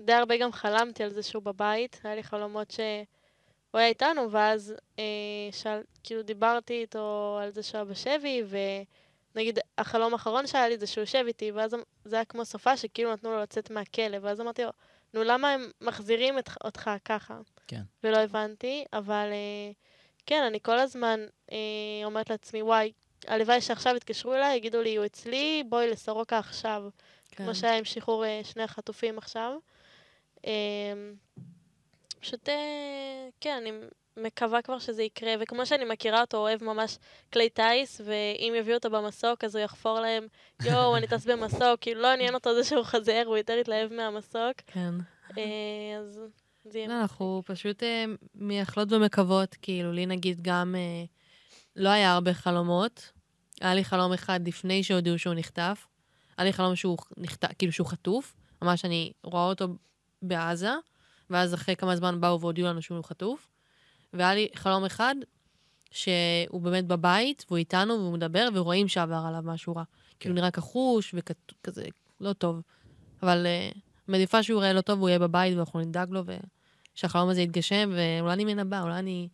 די 0.00 0.12
הרבה 0.12 0.36
גם 0.36 0.52
חלמתי 0.52 1.04
על 1.04 1.10
זה 1.10 1.22
שהוא 1.22 1.42
בבית, 1.42 2.00
היה 2.04 2.14
לי 2.14 2.22
חלומות 2.22 2.70
שהוא 2.70 3.80
היה 3.80 3.88
איתנו, 3.88 4.30
ואז 4.30 4.74
אה, 4.98 5.04
שאל, 5.52 5.80
כאילו 6.02 6.22
דיברתי 6.22 6.80
איתו 6.80 7.38
על 7.42 7.50
זה 7.50 7.62
שהוא 7.62 7.78
היה 7.78 7.84
בשבי, 7.84 8.42
ונגיד 9.36 9.58
החלום 9.78 10.12
האחרון 10.12 10.46
שהיה 10.46 10.68
לי 10.68 10.78
זה 10.78 10.86
שהוא 10.86 11.02
יושב 11.02 11.24
איתי, 11.26 11.52
ואז 11.52 11.76
זה 12.04 12.16
היה 12.16 12.24
כמו 12.24 12.44
סופה 12.44 12.76
שכאילו 12.76 13.12
נתנו 13.12 13.30
לו 13.30 13.42
לצאת 13.42 13.70
מהכלא, 13.70 14.18
ואז 14.22 14.40
אמרתי 14.40 14.62
לו, 14.64 14.70
נו 15.14 15.22
למה 15.22 15.50
הם 15.50 15.70
מחזירים 15.80 16.38
את, 16.38 16.50
אותך 16.64 16.90
ככה? 17.04 17.38
כן. 17.66 17.82
ולא 18.04 18.16
הבנתי, 18.16 18.84
אבל 18.92 19.28
אה, 19.32 19.72
כן, 20.26 20.42
אני 20.46 20.58
כל 20.62 20.78
הזמן 20.78 21.20
אה, 21.52 21.56
אומרת 22.04 22.30
לעצמי, 22.30 22.62
וואי, 22.62 22.92
הלוואי 23.26 23.60
שעכשיו 23.60 23.96
יתקשרו 23.96 24.34
אליי, 24.34 24.56
יגידו 24.56 24.82
לי, 24.82 24.96
הוא 24.96 25.06
אצלי, 25.06 25.64
בואי 25.68 25.90
לסורוקה 25.90 26.38
עכשיו. 26.38 26.84
כן. 27.30 27.44
כמו 27.44 27.54
שהיה 27.54 27.78
עם 27.78 27.84
שחרור 27.84 28.24
אה, 28.24 28.40
שני 28.44 28.62
החטופים 28.62 29.18
עכשיו. 29.18 29.52
אה, 30.46 30.92
פשוט, 32.20 32.48
אה, 32.48 33.28
כן, 33.40 33.56
אני 33.56 33.72
מקווה 34.16 34.62
כבר 34.62 34.78
שזה 34.78 35.02
יקרה, 35.02 35.34
וכמו 35.40 35.66
שאני 35.66 35.84
מכירה 35.84 36.20
אותו, 36.20 36.36
הוא 36.36 36.42
אוהב 36.48 36.64
ממש 36.64 36.98
כלי 37.32 37.48
טיס, 37.48 38.00
ואם 38.04 38.54
יביאו 38.58 38.76
אותו 38.76 38.90
במסוק, 38.90 39.44
אז 39.44 39.56
הוא 39.56 39.64
יחפור 39.64 40.00
להם, 40.00 40.26
יואו, 40.64 40.96
אני 40.96 41.06
טס 41.06 41.26
במסוק, 41.26 41.80
כאילו 41.80 42.02
לא 42.02 42.12
עניין 42.12 42.34
אותו 42.34 42.54
זה 42.54 42.64
שהוא 42.64 42.84
חזר, 42.84 43.22
הוא 43.26 43.36
יותר 43.36 43.52
התלהב 43.60 43.92
מהמסוק. 43.92 44.56
כן. 44.66 44.94
אה, 45.38 45.98
אז 45.98 46.20
זה 46.64 46.78
יהיה... 46.78 46.88
לא, 46.88 47.00
אנחנו 47.00 47.42
פשוט 47.46 47.82
אה, 47.82 48.04
מייחלות 48.34 48.92
ומקוות, 48.92 49.56
כאילו, 49.62 49.92
לי 49.92 50.06
נגיד 50.06 50.38
גם 50.42 50.74
אה, 50.78 51.04
לא 51.76 51.88
היה 51.88 52.12
הרבה 52.12 52.34
חלומות. 52.34 53.12
היה 53.60 53.74
לי 53.74 53.84
חלום 53.84 54.12
אחד 54.12 54.48
לפני 54.48 54.82
שהודיעו 54.82 55.18
שהוא 55.18 55.34
נחטף. 55.34 55.86
היה 56.38 56.44
לי 56.44 56.52
חלום 56.52 56.76
שהוא 56.76 56.98
נחטף, 57.16 57.48
כאילו 57.58 57.72
שהוא 57.72 57.86
חטוף. 57.86 58.34
ממש 58.62 58.84
אני 58.84 59.12
רואה 59.24 59.44
אותו 59.44 59.68
בעזה, 60.22 60.72
ואז 61.30 61.54
אחרי 61.54 61.76
כמה 61.76 61.96
זמן 61.96 62.20
באו 62.20 62.40
והודיעו 62.40 62.68
לנו 62.68 62.82
שהוא 62.82 63.04
חטוף. 63.04 63.51
והיה 64.12 64.34
לי 64.34 64.48
חלום 64.54 64.84
אחד, 64.84 65.14
שהוא 65.90 66.60
באמת 66.62 66.86
בבית, 66.86 67.44
והוא 67.48 67.58
איתנו, 67.58 67.94
והוא 67.94 68.12
מדבר, 68.12 68.48
ורואים 68.54 68.88
שעבר 68.88 69.24
עליו 69.28 69.42
משהו 69.44 69.76
רע. 69.76 69.82
כאילו 70.20 70.34
נראה 70.34 70.50
כחוש 70.50 71.14
וכזה, 71.14 71.84
לא 72.20 72.32
טוב. 72.32 72.60
אבל 73.22 73.46
uh, 73.46 73.78
מעדיפה 74.08 74.42
שהוא 74.42 74.60
יראה 74.60 74.72
לא 74.72 74.80
טוב, 74.80 74.98
והוא 74.98 75.08
יהיה 75.08 75.18
בבית, 75.18 75.56
ואנחנו 75.56 75.80
נדאג 75.80 76.10
לו, 76.10 76.22
ושהחלום 76.94 77.28
הזה 77.28 77.42
יתגשם, 77.42 77.90
ואולי 77.96 78.32
אני 78.32 78.44
מנבא, 78.44 78.82
אולי 78.82 78.98
אני... 78.98 79.28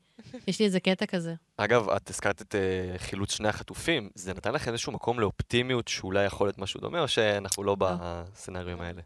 יש 0.49 0.59
לי 0.59 0.67
איזה 0.67 0.81
קטע 0.81 1.07
כזה. 1.07 1.35
אגב, 1.57 1.89
את 1.91 2.11
הזכרת 2.11 2.43
את 2.43 2.55
אה, 2.55 2.99
חילוץ 2.99 3.33
שני 3.33 3.49
החטופים, 3.49 4.11
זה 4.15 4.35
נתן 4.35 4.53
לכם 4.53 4.73
איזשהו 4.73 4.93
מקום 4.93 5.21
לאופטימיות 5.21 5.89
שאולי 5.89 6.25
יכול 6.25 6.47
להיות 6.47 6.59
משהו 6.59 6.81
דומה, 6.81 7.01
או 7.01 7.09
שאנחנו 7.09 7.65
לא 7.65 7.77
בסצנריונים 7.79 8.81
האלה? 8.81 9.03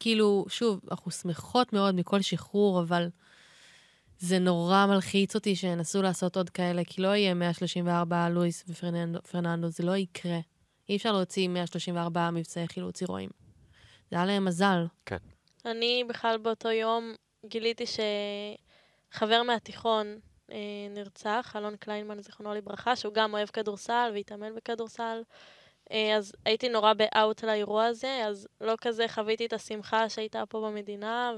כאילו, 0.00 0.44
שוב, 0.48 0.80
אנחנו 0.90 1.10
שמחות 1.10 1.72
מאוד 1.72 1.94
מכל 1.94 2.22
שחרור, 2.22 2.80
אבל 2.80 3.08
זה 4.18 4.38
נורא 4.38 4.86
מלחיץ 4.86 5.34
אותי 5.34 5.56
שינסו 5.56 6.02
לעשות 6.02 6.36
עוד 6.36 6.50
כאלה, 6.50 6.82
כי 6.84 7.02
לא 7.02 7.08
יהיה 7.08 7.34
134 7.34 8.28
לואיס 8.28 8.64
ופרננדו, 8.68 9.68
זה 9.68 9.82
לא 9.82 9.96
יקרה. 9.96 10.38
אי 10.88 10.96
אפשר 10.96 11.12
להוציא 11.12 11.48
134 11.48 12.30
מבצעי 12.30 12.68
חילוץ 12.68 13.00
הירואיים. 13.00 13.30
זה 14.10 14.16
היה 14.16 14.26
להם 14.26 14.44
מזל. 14.44 14.86
אני 15.64 16.04
בכלל 16.08 16.38
באותו 16.38 16.70
יום 16.70 17.14
גיליתי 17.46 17.84
שחבר 19.12 19.42
מהתיכון 19.42 20.18
אה, 20.52 20.56
נרצח, 20.90 21.52
אלון 21.56 21.76
קליינמן, 21.76 22.22
זיכרונו 22.22 22.54
לברכה, 22.54 22.96
שהוא 22.96 23.14
גם 23.14 23.34
אוהב 23.34 23.48
כדורסל 23.48 24.10
והתאמן 24.14 24.54
בכדורסל. 24.54 25.22
אה, 25.92 26.16
אז 26.16 26.32
הייתי 26.44 26.68
נורא 26.68 26.92
באאוט 26.92 27.44
לאירוע 27.44 27.84
הזה, 27.84 28.24
אז 28.26 28.48
לא 28.60 28.74
כזה 28.80 29.08
חוויתי 29.08 29.46
את 29.46 29.52
השמחה 29.52 30.08
שהייתה 30.08 30.46
פה 30.48 30.60
במדינה, 30.60 31.32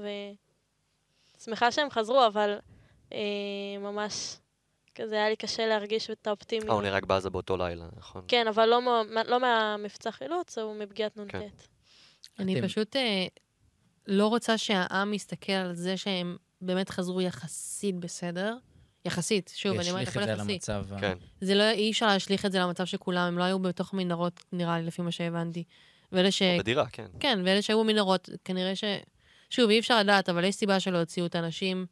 ושמחה 1.41 1.71
שהם 1.71 1.89
חזרו, 1.89 2.25
אבל 2.27 2.57
אה, 3.13 3.17
ממש 3.79 4.35
כזה 4.95 5.15
היה 5.15 5.29
לי 5.29 5.35
קשה 5.35 5.67
להרגיש 5.67 6.03
את 6.03 6.09
אה, 6.09 6.15
הוא 6.23 6.29
האופטימיות. 6.29 6.83
נהרג 6.83 7.05
בעזה 7.05 7.29
באותו 7.29 7.57
לילה, 7.57 7.85
נכון? 7.97 8.23
כן, 8.27 8.47
אבל 8.47 8.65
לא, 8.65 8.79
לא 9.27 9.39
מהמבצע 9.39 10.11
חילוץ, 10.11 10.57
הוא 10.57 10.75
מפגיעת 10.75 11.17
נ"ט. 11.17 11.31
כן. 11.31 11.47
אני 12.39 12.59
אתם- 12.59 12.67
פשוט 12.67 12.95
אה, 12.95 13.27
לא 14.07 14.27
רוצה 14.27 14.57
שהעם 14.57 15.13
יסתכל 15.13 15.51
על 15.51 15.73
זה 15.73 15.97
שהם 15.97 16.37
באמת 16.61 16.89
חזרו 16.89 17.21
יחסית 17.21 17.95
בסדר. 17.95 18.55
יחסית, 19.05 19.51
שוב, 19.55 19.79
אני 19.79 19.91
אומרת, 19.91 20.07
הכל 20.07 20.19
יחסי. 20.21 20.51
המצב. 20.51 20.85
ה- 20.93 20.99
כן. 20.99 21.17
זה 21.41 21.55
לא, 21.55 21.71
אי 21.71 21.91
אפשר 21.91 22.07
להשליך 22.07 22.45
את 22.45 22.51
זה 22.51 22.59
למצב 22.59 22.85
של 22.85 22.97
כולם, 22.97 23.27
הם 23.27 23.37
לא 23.37 23.43
היו 23.43 23.59
בתוך 23.59 23.93
מנהרות, 23.93 24.43
נראה 24.53 24.79
לי, 24.79 24.85
לפי 24.85 25.01
מה 25.01 25.11
שהבנתי. 25.11 25.63
ואלה 26.11 26.31
ש... 26.31 26.41
בדירה, 26.59 26.85
כן. 26.91 27.07
כן, 27.19 27.39
ואלה 27.45 27.61
שהיו 27.61 27.79
במנהרות, 27.83 28.29
כנראה 28.45 28.75
ש... 28.75 28.83
שוב, 29.49 29.69
אי 29.69 29.79
אפשר 29.79 29.99
לדעת, 29.99 30.29
אבל 30.29 30.43
יש 30.43 30.55
סיבה 30.55 30.79
שלא 30.79 30.97
הוציאו 30.97 31.25
את 31.25 31.35
האנשים 31.35 31.85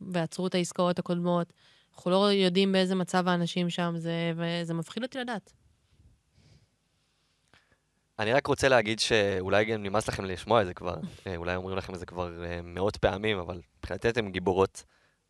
ועצרו 0.00 0.46
את 0.46 0.54
העסקאות 0.54 0.98
הקודמות. 0.98 1.52
אנחנו 1.96 2.10
לא 2.10 2.32
יודעים 2.32 2.72
באיזה 2.72 2.94
מצב 2.94 3.28
האנשים 3.28 3.70
שם 3.70 3.94
זה, 3.96 4.32
וזה 4.36 4.74
מפחיד 4.74 5.02
אותי 5.02 5.18
לדעת. 5.18 5.52
אני 8.18 8.32
רק 8.32 8.46
רוצה 8.46 8.68
להגיד 8.68 9.00
שאולי 9.00 9.64
גם 9.64 9.82
נמאס 9.82 10.08
לכם 10.08 10.24
לשמוע 10.24 10.62
את 10.62 10.66
זה 10.66 10.74
כבר, 10.74 10.94
אה, 11.26 11.36
אולי 11.36 11.56
אומרים 11.56 11.76
לכם 11.78 11.94
את 11.94 11.98
זה 11.98 12.06
כבר 12.06 12.44
אה, 12.44 12.60
מאות 12.62 12.96
פעמים, 12.96 13.38
אבל 13.38 13.60
מבחינתי 13.78 14.08
אתן 14.08 14.30
גיבורות, 14.30 14.84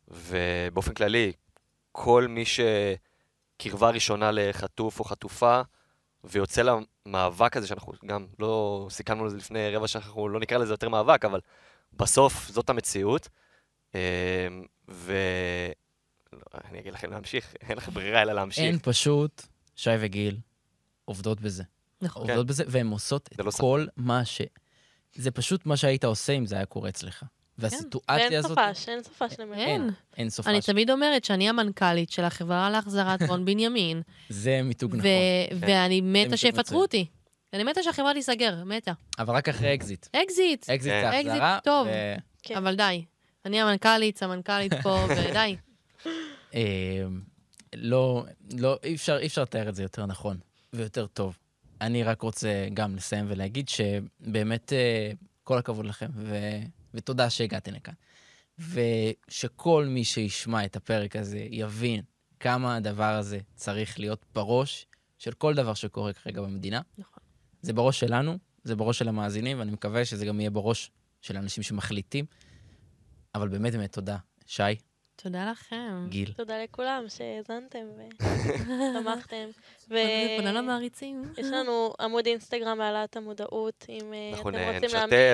ובאופן 0.07 0.93
כללי, 0.93 1.31
כל 1.91 2.27
מי 2.29 2.43
שקרבה 2.45 3.89
ראשונה 3.89 4.31
לחטוף 4.31 4.99
או 4.99 5.05
חטופה, 5.05 5.61
ויוצא 6.23 6.61
למאבק 7.05 7.57
הזה, 7.57 7.67
שאנחנו 7.67 7.93
גם 8.05 8.25
לא 8.39 8.87
סיכמנו 8.89 9.25
לזה 9.25 9.37
לפני 9.37 9.75
רבע 9.75 9.87
שעה, 9.87 10.01
אנחנו 10.01 10.29
לא 10.29 10.39
נקרא 10.39 10.57
לזה 10.57 10.73
יותר 10.73 10.89
מאבק, 10.89 11.25
אבל 11.25 11.39
בסוף 11.97 12.49
זאת 12.49 12.69
המציאות. 12.69 13.29
אה, 13.95 14.47
ו... 14.89 15.13
לא, 16.33 16.39
אני 16.69 16.79
אגיד 16.79 16.93
לכם 16.93 17.11
להמשיך, 17.11 17.53
אין 17.69 17.77
לכם 17.77 17.91
ברירה 17.93 18.21
אלא 18.21 18.33
להמשיך. 18.33 18.63
אין 18.63 18.79
פשוט, 18.83 19.41
שי 19.75 19.89
וגיל 19.99 20.37
עובדות 21.05 21.41
בזה. 21.41 21.63
נכון. 22.01 22.21
עובדות 22.21 22.47
בזה, 22.47 22.63
והן 22.67 22.87
עושות 22.87 23.29
זה 23.37 23.43
לא 23.43 23.49
את 23.49 23.53
ספק. 23.53 23.61
כל 23.61 23.85
מה 23.97 24.25
ש... 24.25 24.41
זה 25.15 25.31
פשוט 25.31 25.65
מה 25.65 25.77
שהיית 25.77 26.03
עושה 26.03 26.33
אם 26.33 26.45
זה 26.45 26.55
היה 26.55 26.65
קורה 26.65 26.89
אצלך. 26.89 27.23
והסיטואציה 27.57 28.15
ואין 28.15 28.33
הזאת... 28.33 28.59
סופש, 28.59 28.89
אין 28.89 29.03
סופש 29.03 29.39
למדינה. 29.39 29.65
אין. 29.65 29.89
אין 30.17 30.29
סופה. 30.29 30.49
אני 30.49 30.61
תמיד 30.61 30.89
אומרת 30.91 31.23
שאני 31.23 31.49
המנכ"לית 31.49 32.11
של 32.11 32.23
החברה 32.23 32.69
להחזרת 32.69 33.21
רון 33.21 33.45
בנימין, 33.45 34.01
זה 34.29 34.61
מיתוג 34.63 34.95
נכון. 34.95 35.09
ו- 35.09 35.59
ואני 35.59 36.01
מתה 36.01 36.37
שיפטרו. 36.37 36.81
אותי. 36.81 37.05
אני 37.55 37.63
מתה 37.63 37.83
שהחברה 37.83 38.13
תיסגר, 38.13 38.63
מתה. 38.65 38.91
אבל 39.19 39.35
רק 39.35 39.49
אחרי 39.49 39.73
אקזיט. 39.73 40.07
אקזיט, 40.11 40.69
אקזיט. 40.69 40.93
זה 40.93 41.09
אקזיט 41.09 41.27
החזרה. 41.27 41.59
טוב. 41.63 41.87
ו- 41.87 42.15
כן. 42.43 42.57
אבל 42.57 42.75
די. 42.75 43.05
אני 43.45 43.61
המנכ"לית, 43.61 44.17
סמנכ"לית 44.17 44.73
פה, 44.73 45.05
ודי. 45.17 45.55
אה, 46.55 47.03
לא, 47.75 48.25
לא, 48.53 48.77
אי 48.83 48.95
אפשר, 48.95 49.17
אי 49.17 49.27
אפשר 49.27 49.41
לתאר 49.41 49.69
את 49.69 49.75
זה 49.75 49.83
יותר 49.83 50.05
נכון 50.05 50.37
ויותר 50.73 51.07
טוב. 51.07 51.37
אני 51.81 52.03
רק 52.03 52.21
רוצה 52.21 52.67
גם 52.73 52.95
לסיים 52.95 53.25
ולהגיד 53.27 53.69
שבאמת 53.69 54.73
אה, 54.73 55.11
כל 55.43 55.57
הכבוד 55.57 55.85
לכם, 55.85 56.09
ו... 56.15 56.37
ותודה 56.93 57.29
שהגעתם 57.29 57.71
לכאן. 57.73 57.93
ושכל 58.59 59.85
מי 59.89 60.03
שישמע 60.03 60.65
את 60.65 60.75
הפרק 60.75 61.15
הזה 61.15 61.47
יבין 61.49 62.01
כמה 62.39 62.75
הדבר 62.75 63.13
הזה 63.15 63.39
צריך 63.55 63.99
להיות 63.99 64.25
בראש 64.35 64.87
של 65.17 65.31
כל 65.31 65.53
דבר 65.53 65.73
שקורה 65.73 66.13
כרגע 66.13 66.41
במדינה. 66.41 66.81
נכון. 66.97 67.14
זה 67.65 67.73
בראש 67.73 67.99
שלנו, 67.99 68.37
זה 68.63 68.75
בראש 68.75 68.99
של 68.99 69.07
המאזינים, 69.07 69.59
ואני 69.59 69.71
מקווה 69.71 70.05
שזה 70.05 70.25
גם 70.25 70.39
יהיה 70.39 70.49
בראש 70.49 70.91
של 71.21 71.37
אנשים 71.37 71.63
שמחליטים. 71.63 72.25
אבל 73.35 73.47
באמת 73.47 73.73
באמת 73.73 73.93
תודה. 73.93 74.17
שי, 74.45 74.63
תודה 75.15 75.51
לכם. 75.51 76.05
גיל, 76.09 76.33
תודה 76.37 76.63
לכולם 76.63 77.05
שהאזנתם 77.07 77.85
ותמכתם. 77.97 79.47
פונה 80.37 80.51
למעריצים. 80.51 81.23
יש 81.37 81.47
לנו 81.47 81.93
עמוד 81.99 82.25
אינסטגרם 82.25 82.77
להעלאת 82.77 83.17
המודעות, 83.17 83.85
אם 83.89 84.13
אה, 84.13 84.29
אנחנו 84.33 84.49
אתם 84.49 84.57
רוצים 84.73 84.89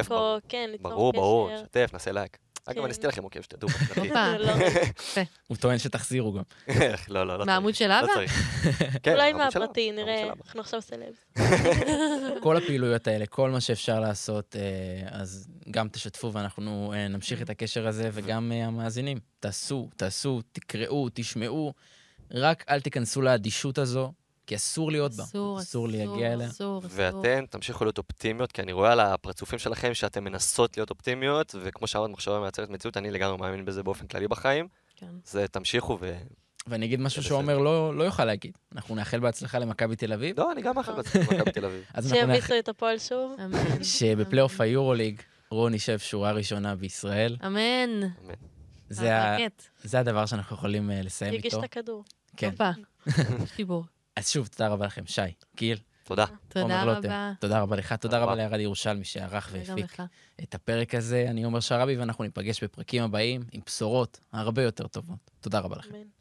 ברור. 0.08 0.34
או 0.34 0.38
כן, 0.50 0.70
ליצור 0.72 0.91
ברור, 0.91 1.13
ברור, 1.13 1.50
קשר. 1.54 1.65
שתף, 1.65 1.89
נעשה 1.94 2.12
לייק. 2.12 2.38
אגב, 2.65 2.76
כן. 2.76 2.84
אני 2.84 2.91
אסתיר 2.91 3.10
לכם 3.10 3.24
עוקב, 3.24 3.41
שתדעו. 3.41 3.69
לא, 4.39 4.52
הוא 5.47 5.58
טוען 5.58 5.78
שתחזירו 5.78 6.34
גם. 6.34 6.43
לא, 7.10 7.28
לא, 7.28 7.39
לא. 7.39 7.45
מהעמוד 7.45 7.76
של 7.76 7.88
לא 7.88 8.00
אבא? 8.00 8.13
כן, 9.04 9.12
אולי 9.12 9.30
של 9.30 9.36
אבא, 9.36 9.43
מהפרטי, 9.45 9.89
העמוד 9.89 10.04
נראה. 10.04 10.34
אנחנו 10.45 10.62
עכשיו 10.62 10.82
סלבס. 10.82 11.26
כל 12.41 12.58
הפעילויות 12.58 13.08
האלה, 13.08 13.26
כל 13.26 13.50
מה 13.50 13.62
שאפשר 13.62 14.00
לעשות, 14.00 14.56
אה, 14.56 15.08
אז 15.10 15.47
גם 15.71 15.89
תשתפו 15.89 16.34
ואנחנו 16.34 16.93
אה, 16.95 17.08
נמשיך 17.08 17.41
את 17.41 17.50
הקשר 17.50 17.88
הזה, 17.88 18.10
וגם 18.13 18.52
אה, 18.52 18.65
המאזינים. 18.65 19.17
תעשו, 19.39 19.89
תעשו, 19.95 20.41
תקראו, 20.52 21.08
תשמעו, 21.13 21.74
רק 22.32 22.65
אל 22.69 22.82
תיכנסו 22.82 23.21
לאדישות 23.21 23.78
הזו, 23.78 24.13
כי 24.52 24.56
אסור 24.56 24.92
להיות 24.92 25.14
בה. 25.14 25.24
אסור, 25.24 25.60
אסור 25.60 25.88
אסור, 25.88 25.88
להגיע 25.88 26.34
אליה. 26.34 26.48
אסור, 26.48 26.80
אסור. 26.80 26.92
ואתן 26.94 27.46
תמשיכו 27.46 27.84
להיות 27.84 27.98
אופטימיות, 27.98 28.52
כי 28.52 28.62
אני 28.62 28.72
רואה 28.72 28.92
על 28.92 29.00
הפרצופים 29.00 29.60
שלכם 29.60 29.94
שאתן 29.94 30.24
מנסות 30.24 30.78
להיות 30.78 30.90
אופטימיות, 30.90 31.56
וכמו 31.62 31.88
שאמרת, 31.88 32.10
מחשבה 32.10 32.40
מייצרת 32.40 32.70
מציאות, 32.70 32.98
אני 32.98 33.12
לגמרי 33.12 33.38
מאמין 33.38 33.66
בזה 33.66 33.84
באופן 33.84 34.08
כללי 34.08 34.28
בחיים. 34.28 34.68
כן. 34.96 35.08
אז 35.26 35.40
תמשיכו 35.52 35.98
ו... 36.02 36.18
ואני 36.68 36.86
אגיד 36.86 37.00
משהו 37.00 37.24
שעומר 37.24 37.58
לא, 37.58 37.96
לא 37.96 38.04
יוכל 38.04 38.26
להגיד. 38.26 38.58
אנחנו 38.76 38.96
נאחל 38.96 39.20
בהצלחה 39.20 39.60
למכבי 39.60 39.96
תל 39.96 40.14
אביב. 40.14 40.40
לא, 40.40 40.52
אני 40.52 40.62
גם 40.62 40.76
מאחל 40.76 40.96
בהצלחה 40.96 41.20
במכבי 41.32 41.52
תל 41.52 41.66
אביב. 41.66 41.84
שיביסו 42.10 42.60
את 42.60 42.70
הפועל 42.70 43.00
שוב. 43.00 43.36
אמן. 43.46 43.84
שבפלייאוף 43.84 44.62
היורוליג 44.62 45.22
רון 45.52 45.74
יישב 45.74 46.00
שורה 46.00 46.32
ראשונה 46.32 46.76
בישראל. 46.76 47.38
אמן. 47.46 48.08
זה, 48.90 50.00
הדבר 50.00 50.26
שאנחנו 50.26 50.56
יכולים 50.56 50.92
אה, 50.92 51.02
לסיים 51.02 51.34
יגיש 51.34 51.54
איתו. 51.54 51.60
את 51.60 51.64
הכדור. 51.64 52.04
כן. 52.38 52.50
הופה. 52.50 52.70
אז 54.22 54.30
שוב, 54.30 54.48
תודה 54.48 54.68
רבה 54.70 54.86
לכם. 54.86 55.06
שי, 55.06 55.22
גיל, 55.56 55.78
תודה. 56.04 56.26
תודה 56.48 56.62
עומר 56.62 56.86
לוטם, 56.86 57.08
רבה. 57.08 57.32
תודה 57.40 57.60
רבה 57.60 57.76
לך, 57.76 57.94
תודה 57.94 58.18
רבה. 58.18 58.26
רבה 58.26 58.36
לירד 58.36 58.60
ירושלמי 58.60 59.04
שערך 59.04 59.50
והפיק. 59.52 59.98
את 60.44 60.56
הפרק 60.56 60.96
הזה. 60.96 61.26
אני 61.30 61.44
עומר 61.44 61.60
שרבי, 61.60 61.98
ואנחנו 61.98 62.24
ניפגש 62.24 62.64
בפרקים 62.64 63.04
הבאים 63.04 63.44
עם 63.52 63.62
בשורות 63.66 64.20
הרבה 64.34 64.64
יותר 64.64 64.88
טובות. 64.88 65.32
תודה 65.42 65.60
רבה 65.60 65.76
לכם. 65.76 65.96
אמן. 65.96 66.21